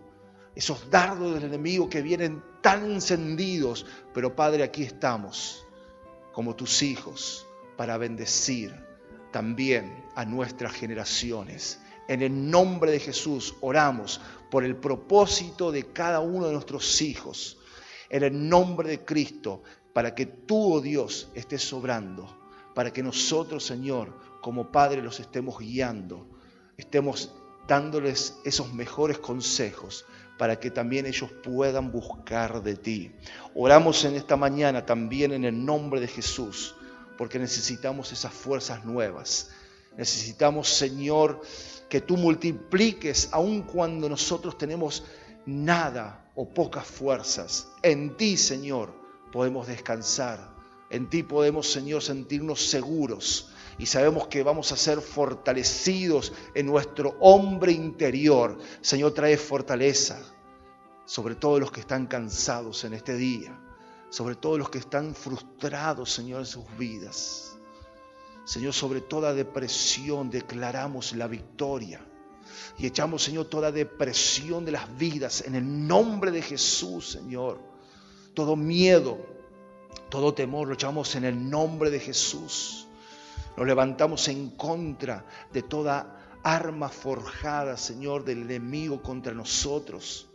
Esos 0.56 0.90
dardos 0.90 1.34
del 1.34 1.44
enemigo 1.44 1.90
que 1.90 2.02
vienen 2.02 2.44
tan 2.62 2.92
encendidos. 2.92 3.86
Pero 4.14 4.36
Padre, 4.36 4.64
aquí 4.64 4.84
estamos 4.84 5.66
como 6.32 6.56
tus 6.56 6.84
hijos 6.84 7.46
para 7.76 7.98
bendecir 7.98 8.74
también 9.34 10.06
a 10.16 10.24
nuestras 10.24 10.72
generaciones. 10.72 11.82
En 12.08 12.22
el 12.22 12.50
nombre 12.50 12.92
de 12.92 13.00
Jesús 13.02 13.56
oramos 13.60 14.22
por 14.50 14.64
el 14.64 14.78
propósito 14.78 15.74
de 15.74 15.92
cada 15.92 16.22
uno 16.22 16.48
de 16.48 16.54
nuestros 16.54 17.02
hijos, 17.02 17.58
en 18.10 18.24
el 18.24 18.48
nombre 18.48 18.88
de 18.88 19.04
Cristo, 19.04 19.64
para 19.92 20.16
que 20.16 20.26
tú, 20.26 20.76
oh 20.76 20.80
Dios, 20.80 21.30
estés 21.34 21.64
sobrando, 21.64 22.38
para 22.74 22.94
que 22.94 23.04
nosotros, 23.04 23.66
Señor, 23.66 24.18
como 24.42 24.72
Padre, 24.72 25.02
los 25.02 25.20
estemos 25.20 25.60
guiando, 25.60 26.28
estemos 26.78 27.34
dándoles 27.68 28.38
esos 28.46 28.74
mejores 28.74 29.18
consejos 29.18 30.06
para 30.38 30.60
que 30.60 30.72
también 30.72 31.06
ellos 31.06 31.32
puedan 31.44 31.92
buscar 31.92 32.62
de 32.64 32.76
ti. 32.76 33.12
Oramos 33.56 34.04
en 34.06 34.16
esta 34.16 34.36
mañana 34.36 34.86
también 34.86 35.32
en 35.32 35.46
el 35.46 35.66
nombre 35.66 36.02
de 36.02 36.08
Jesús, 36.08 36.76
porque 37.18 37.40
necesitamos 37.40 38.12
esas 38.12 38.34
fuerzas 38.34 38.86
nuevas. 38.86 39.50
Necesitamos, 39.98 40.70
Señor, 40.70 41.42
que 41.90 42.02
tú 42.02 42.18
multipliques 42.18 43.30
aun 43.32 43.62
cuando 43.62 44.10
nosotros 44.10 44.58
tenemos 44.58 45.04
nada 45.46 46.32
o 46.36 46.50
pocas 46.50 46.86
fuerzas. 46.86 47.68
En 47.82 48.18
ti, 48.18 48.38
Señor, 48.38 48.94
podemos 49.32 49.68
descansar. 49.68 50.54
En 50.90 51.10
ti 51.10 51.24
podemos, 51.24 51.72
Señor, 51.72 52.02
sentirnos 52.02 52.68
seguros 52.68 53.50
y 53.78 53.86
sabemos 53.86 54.28
que 54.28 54.44
vamos 54.44 54.72
a 54.72 54.78
ser 54.78 55.02
fortalecidos 55.02 56.34
en 56.54 56.68
nuestro 56.68 57.16
hombre 57.20 57.72
interior. 57.72 58.58
Señor, 58.82 59.14
trae 59.14 59.38
fortaleza 59.38 60.20
sobre 61.06 61.36
todos 61.36 61.60
los 61.60 61.72
que 61.72 61.82
están 61.82 62.06
cansados 62.06 62.84
en 62.84 62.94
este 62.94 63.16
día, 63.16 63.60
sobre 64.14 64.36
todos 64.36 64.60
los 64.60 64.70
que 64.70 64.78
están 64.78 65.16
frustrados, 65.16 66.14
Señor, 66.14 66.42
en 66.42 66.46
sus 66.46 66.66
vidas. 66.78 67.58
Señor, 68.46 68.72
sobre 68.72 69.02
toda 69.02 69.34
depresión 69.34 70.30
declaramos 70.30 71.14
la 71.14 71.26
victoria. 71.26 72.00
Y 72.78 72.86
echamos, 72.86 73.24
Señor, 73.24 73.46
toda 73.46 73.72
depresión 73.72 74.66
de 74.66 74.74
las 74.74 74.96
vidas 75.00 75.44
en 75.48 75.56
el 75.56 75.88
nombre 75.88 76.30
de 76.30 76.44
Jesús, 76.44 77.10
Señor. 77.10 77.60
Todo 78.36 78.56
miedo, 78.56 79.18
todo 80.10 80.32
temor 80.36 80.68
lo 80.68 80.76
echamos 80.76 81.16
en 81.16 81.24
el 81.24 81.50
nombre 81.50 81.90
de 81.90 82.00
Jesús. 82.00 82.86
Nos 83.58 83.66
levantamos 83.66 84.28
en 84.28 84.52
contra 84.52 85.26
de 85.52 85.64
toda 85.64 86.40
arma 86.44 86.90
forjada, 86.90 87.78
Señor, 87.78 88.24
del 88.26 88.44
enemigo 88.44 89.02
contra 89.02 89.34
nosotros. 89.34 90.28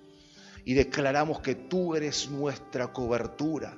Y 0.69 0.75
declaramos 0.75 1.41
que 1.41 1.55
tú 1.55 1.95
eres 1.95 2.29
nuestra 2.29 2.93
cobertura 2.93 3.75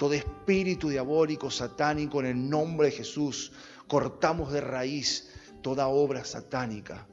todo 0.00 0.14
espíritu 0.14 0.88
diabólico, 0.88 1.50
satánico, 1.50 2.20
en 2.20 2.26
el 2.26 2.48
nombre 2.48 2.88
de 2.88 2.96
Jesús, 2.96 3.52
cortamos 3.86 4.50
de 4.50 4.62
raíz 4.62 5.28
toda 5.60 5.88
obra 5.88 6.24
satánica. 6.24 7.06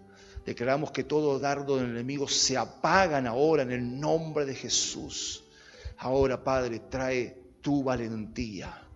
Declaramos 0.46 0.92
que 0.92 1.04
todo 1.04 1.38
dardo 1.38 1.76
del 1.76 1.90
enemigo 1.90 2.30
se 2.30 2.56
apagan 2.56 3.28
ahora 3.28 3.64
en 3.64 3.74
el 3.74 4.00
nombre 4.00 4.46
de 4.46 4.56
Jesús. 4.56 5.44
Ahora, 5.98 6.42
Padre, 6.42 6.80
trae 6.80 7.38
tu 7.60 7.84
valentía, 7.84 8.88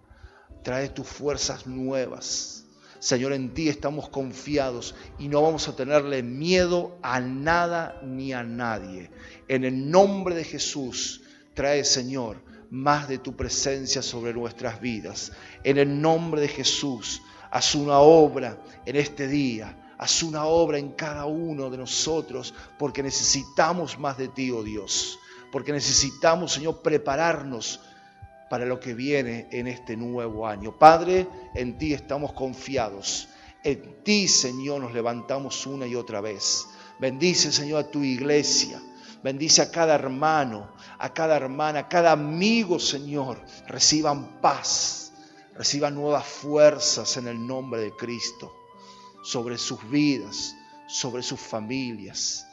trae 0.63 0.87
tus 0.87 1.07
fuerzas 1.07 1.67
nuevas. 1.67 2.60
Señor, 3.01 3.33
en 3.33 3.51
ti 3.55 3.67
estamos 3.67 4.09
confiados 4.09 4.93
y 5.17 5.27
no 5.27 5.41
vamos 5.41 5.67
a 5.67 5.75
tenerle 5.75 6.21
miedo 6.21 6.99
a 7.01 7.19
nada 7.19 7.99
ni 8.03 8.31
a 8.31 8.43
nadie. 8.43 9.09
En 9.47 9.65
el 9.65 9.89
nombre 9.89 10.35
de 10.35 10.43
Jesús, 10.43 11.23
trae, 11.55 11.83
Señor, 11.83 12.43
más 12.69 13.09
de 13.09 13.17
tu 13.17 13.35
presencia 13.35 14.03
sobre 14.03 14.35
nuestras 14.35 14.79
vidas. 14.79 15.31
En 15.63 15.79
el 15.79 15.99
nombre 15.99 16.41
de 16.41 16.47
Jesús, 16.47 17.23
haz 17.49 17.73
una 17.73 17.97
obra 17.97 18.61
en 18.85 18.95
este 18.95 19.27
día, 19.27 19.95
haz 19.97 20.21
una 20.21 20.45
obra 20.45 20.77
en 20.77 20.91
cada 20.91 21.25
uno 21.25 21.71
de 21.71 21.79
nosotros, 21.79 22.53
porque 22.77 23.01
necesitamos 23.01 23.97
más 23.97 24.19
de 24.19 24.27
ti, 24.27 24.51
oh 24.51 24.61
Dios, 24.61 25.17
porque 25.51 25.71
necesitamos, 25.71 26.53
Señor, 26.53 26.83
prepararnos 26.83 27.79
para 28.51 28.65
lo 28.65 28.81
que 28.81 28.93
viene 28.93 29.47
en 29.49 29.67
este 29.67 29.95
nuevo 29.95 30.45
año. 30.45 30.77
Padre, 30.77 31.25
en 31.55 31.77
ti 31.77 31.93
estamos 31.93 32.33
confiados. 32.33 33.29
En 33.63 34.03
ti, 34.03 34.27
Señor, 34.27 34.81
nos 34.81 34.93
levantamos 34.93 35.65
una 35.65 35.87
y 35.87 35.95
otra 35.95 36.19
vez. 36.19 36.67
Bendice, 36.99 37.53
Señor, 37.53 37.85
a 37.85 37.89
tu 37.89 38.03
iglesia. 38.03 38.81
Bendice 39.23 39.61
a 39.61 39.71
cada 39.71 39.95
hermano, 39.95 40.73
a 40.99 41.13
cada 41.13 41.37
hermana, 41.37 41.79
a 41.79 41.87
cada 41.87 42.11
amigo, 42.11 42.77
Señor. 42.77 43.41
Reciban 43.69 44.41
paz, 44.41 45.13
reciban 45.55 45.95
nuevas 45.95 46.25
fuerzas 46.25 47.15
en 47.15 47.29
el 47.29 47.47
nombre 47.47 47.79
de 47.79 47.95
Cristo 47.95 48.53
sobre 49.23 49.57
sus 49.57 49.89
vidas, 49.89 50.53
sobre 50.87 51.23
sus 51.23 51.39
familias. 51.39 52.45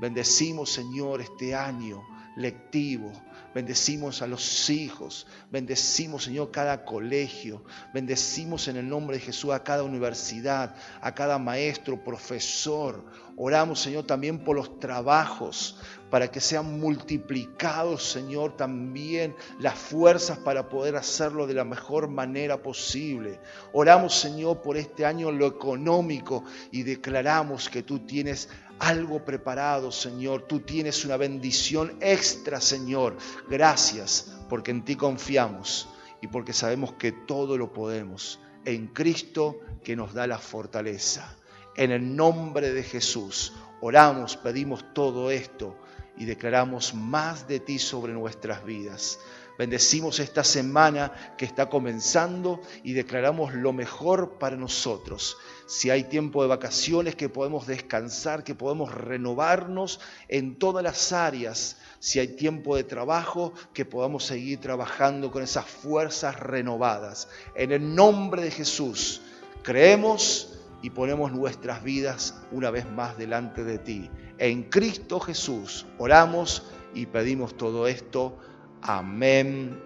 Bendecimos, 0.00 0.70
Señor, 0.70 1.20
este 1.20 1.54
año 1.54 2.02
lectivo. 2.36 3.12
Bendecimos 3.54 4.22
a 4.22 4.26
los 4.26 4.70
hijos. 4.70 5.26
Bendecimos, 5.50 6.24
Señor, 6.24 6.50
cada 6.50 6.84
colegio. 6.84 7.64
Bendecimos 7.92 8.68
en 8.68 8.76
el 8.76 8.88
nombre 8.88 9.18
de 9.18 9.24
Jesús 9.24 9.52
a 9.52 9.62
cada 9.62 9.82
universidad, 9.82 10.74
a 11.00 11.14
cada 11.14 11.38
maestro, 11.38 12.02
profesor. 12.02 13.04
Oramos, 13.36 13.80
Señor, 13.80 14.04
también 14.04 14.44
por 14.44 14.56
los 14.56 14.78
trabajos, 14.78 15.78
para 16.10 16.30
que 16.30 16.40
sean 16.40 16.78
multiplicados, 16.78 18.04
Señor, 18.04 18.56
también 18.56 19.34
las 19.58 19.74
fuerzas 19.74 20.38
para 20.38 20.68
poder 20.68 20.96
hacerlo 20.96 21.46
de 21.46 21.54
la 21.54 21.64
mejor 21.64 22.08
manera 22.08 22.62
posible. 22.62 23.40
Oramos, 23.72 24.14
Señor, 24.14 24.60
por 24.60 24.76
este 24.76 25.06
año 25.06 25.32
lo 25.32 25.46
económico 25.46 26.44
y 26.70 26.82
declaramos 26.82 27.70
que 27.70 27.82
tú 27.82 28.00
tienes 28.00 28.50
algo 28.78 29.24
preparado, 29.24 29.92
Señor. 29.92 30.42
Tú 30.42 30.60
tienes 30.60 31.04
una 31.04 31.16
bendición 31.16 31.96
extra, 32.00 32.60
Señor. 32.60 33.16
Gracias 33.48 34.36
porque 34.48 34.70
en 34.70 34.84
ti 34.84 34.96
confiamos 34.96 35.88
y 36.20 36.28
porque 36.28 36.52
sabemos 36.52 36.92
que 36.94 37.12
todo 37.12 37.56
lo 37.56 37.72
podemos 37.72 38.38
en 38.64 38.88
Cristo 38.88 39.60
que 39.82 39.96
nos 39.96 40.14
da 40.14 40.26
la 40.26 40.38
fortaleza. 40.38 41.36
En 41.76 41.90
el 41.90 42.16
nombre 42.16 42.72
de 42.72 42.82
Jesús 42.82 43.52
oramos, 43.80 44.36
pedimos 44.36 44.84
todo 44.94 45.30
esto 45.30 45.76
y 46.16 46.24
declaramos 46.24 46.94
más 46.94 47.48
de 47.48 47.60
ti 47.60 47.78
sobre 47.78 48.12
nuestras 48.12 48.64
vidas. 48.64 49.18
Bendecimos 49.62 50.18
esta 50.18 50.42
semana 50.42 51.12
que 51.38 51.44
está 51.44 51.68
comenzando 51.70 52.60
y 52.82 52.94
declaramos 52.94 53.54
lo 53.54 53.72
mejor 53.72 54.40
para 54.40 54.56
nosotros. 54.56 55.36
Si 55.68 55.88
hay 55.88 56.02
tiempo 56.02 56.42
de 56.42 56.48
vacaciones, 56.48 57.14
que 57.14 57.28
podemos 57.28 57.68
descansar, 57.68 58.42
que 58.42 58.56
podemos 58.56 58.92
renovarnos 58.92 60.00
en 60.26 60.56
todas 60.56 60.82
las 60.82 61.12
áreas. 61.12 61.76
Si 62.00 62.18
hay 62.18 62.34
tiempo 62.34 62.74
de 62.74 62.82
trabajo, 62.82 63.52
que 63.72 63.84
podamos 63.84 64.24
seguir 64.24 64.58
trabajando 64.58 65.30
con 65.30 65.44
esas 65.44 65.66
fuerzas 65.66 66.40
renovadas. 66.40 67.28
En 67.54 67.70
el 67.70 67.94
nombre 67.94 68.42
de 68.42 68.50
Jesús, 68.50 69.20
creemos 69.62 70.58
y 70.82 70.90
ponemos 70.90 71.30
nuestras 71.30 71.84
vidas 71.84 72.34
una 72.50 72.72
vez 72.72 72.90
más 72.90 73.16
delante 73.16 73.62
de 73.62 73.78
ti. 73.78 74.10
En 74.38 74.64
Cristo 74.64 75.20
Jesús 75.20 75.86
oramos 75.98 76.64
y 76.94 77.06
pedimos 77.06 77.56
todo 77.56 77.86
esto 77.86 78.40
Amén 78.84 79.80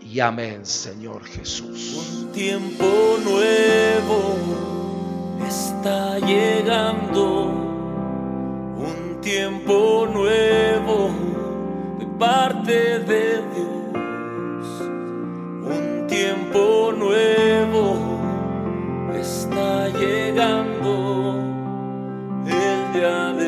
y 0.00 0.20
amén, 0.20 0.64
Señor 0.64 1.22
Jesús. 1.22 2.22
Un 2.22 2.32
tiempo 2.32 3.18
nuevo 3.22 4.36
está 5.46 6.18
llegando, 6.20 7.44
un 8.78 9.20
tiempo 9.20 10.08
nuevo 10.10 11.10
de 11.98 12.06
parte 12.18 13.00
de 13.00 13.42
Dios, 13.52 14.66
un 15.62 16.06
tiempo 16.06 16.94
nuevo 16.96 17.98
está 19.14 19.90
llegando. 19.90 21.34
El 22.46 22.92
día 22.94 23.32
de 23.34 23.47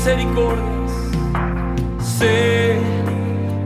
misericordias, 0.00 0.92
sé 2.00 2.78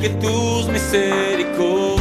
que 0.01 0.09
tus 0.09 0.68
misericordias 0.68 2.01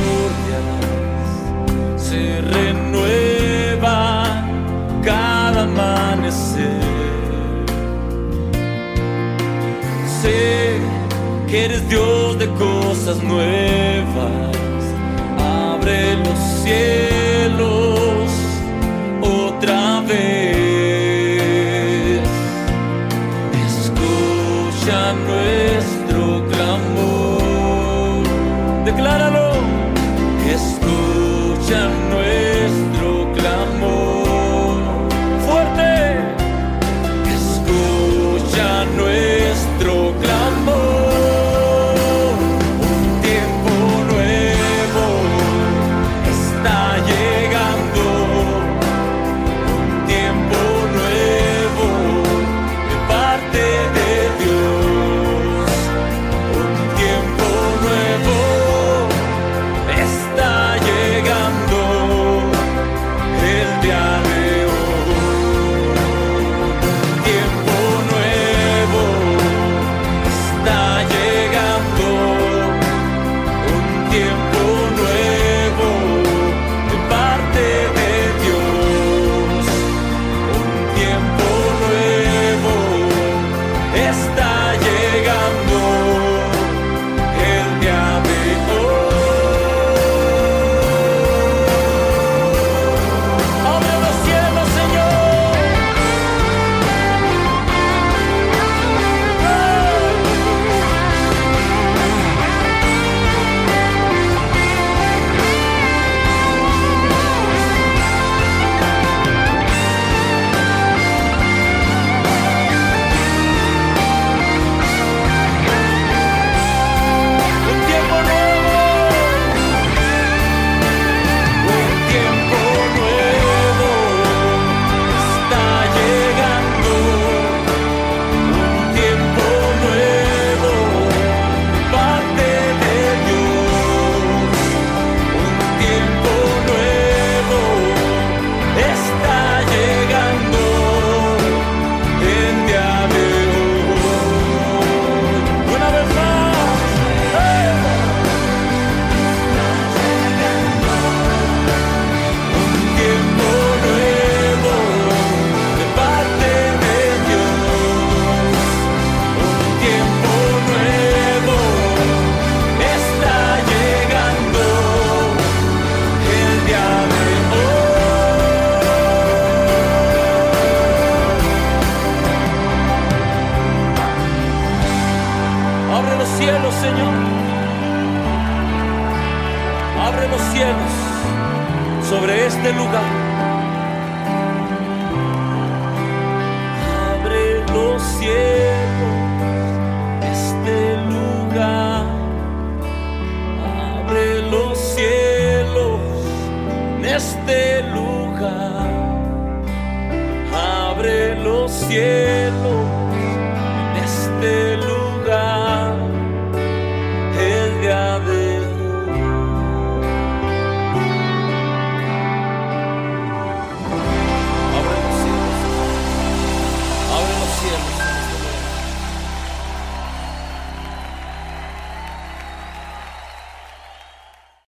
se 1.97 2.41
renuevan 2.41 3.83
cada 5.03 5.61
amanecer. 5.61 6.81
Sé 10.23 10.79
que 11.47 11.65
eres 11.65 11.87
Dios 11.87 12.39
de 12.39 12.47
cosas 12.53 13.21
nuevas, 13.21 14.57
abre 15.37 16.15
los 16.17 16.39
cielos 16.63 18.31
otra 19.21 20.01
vez. 20.01 20.42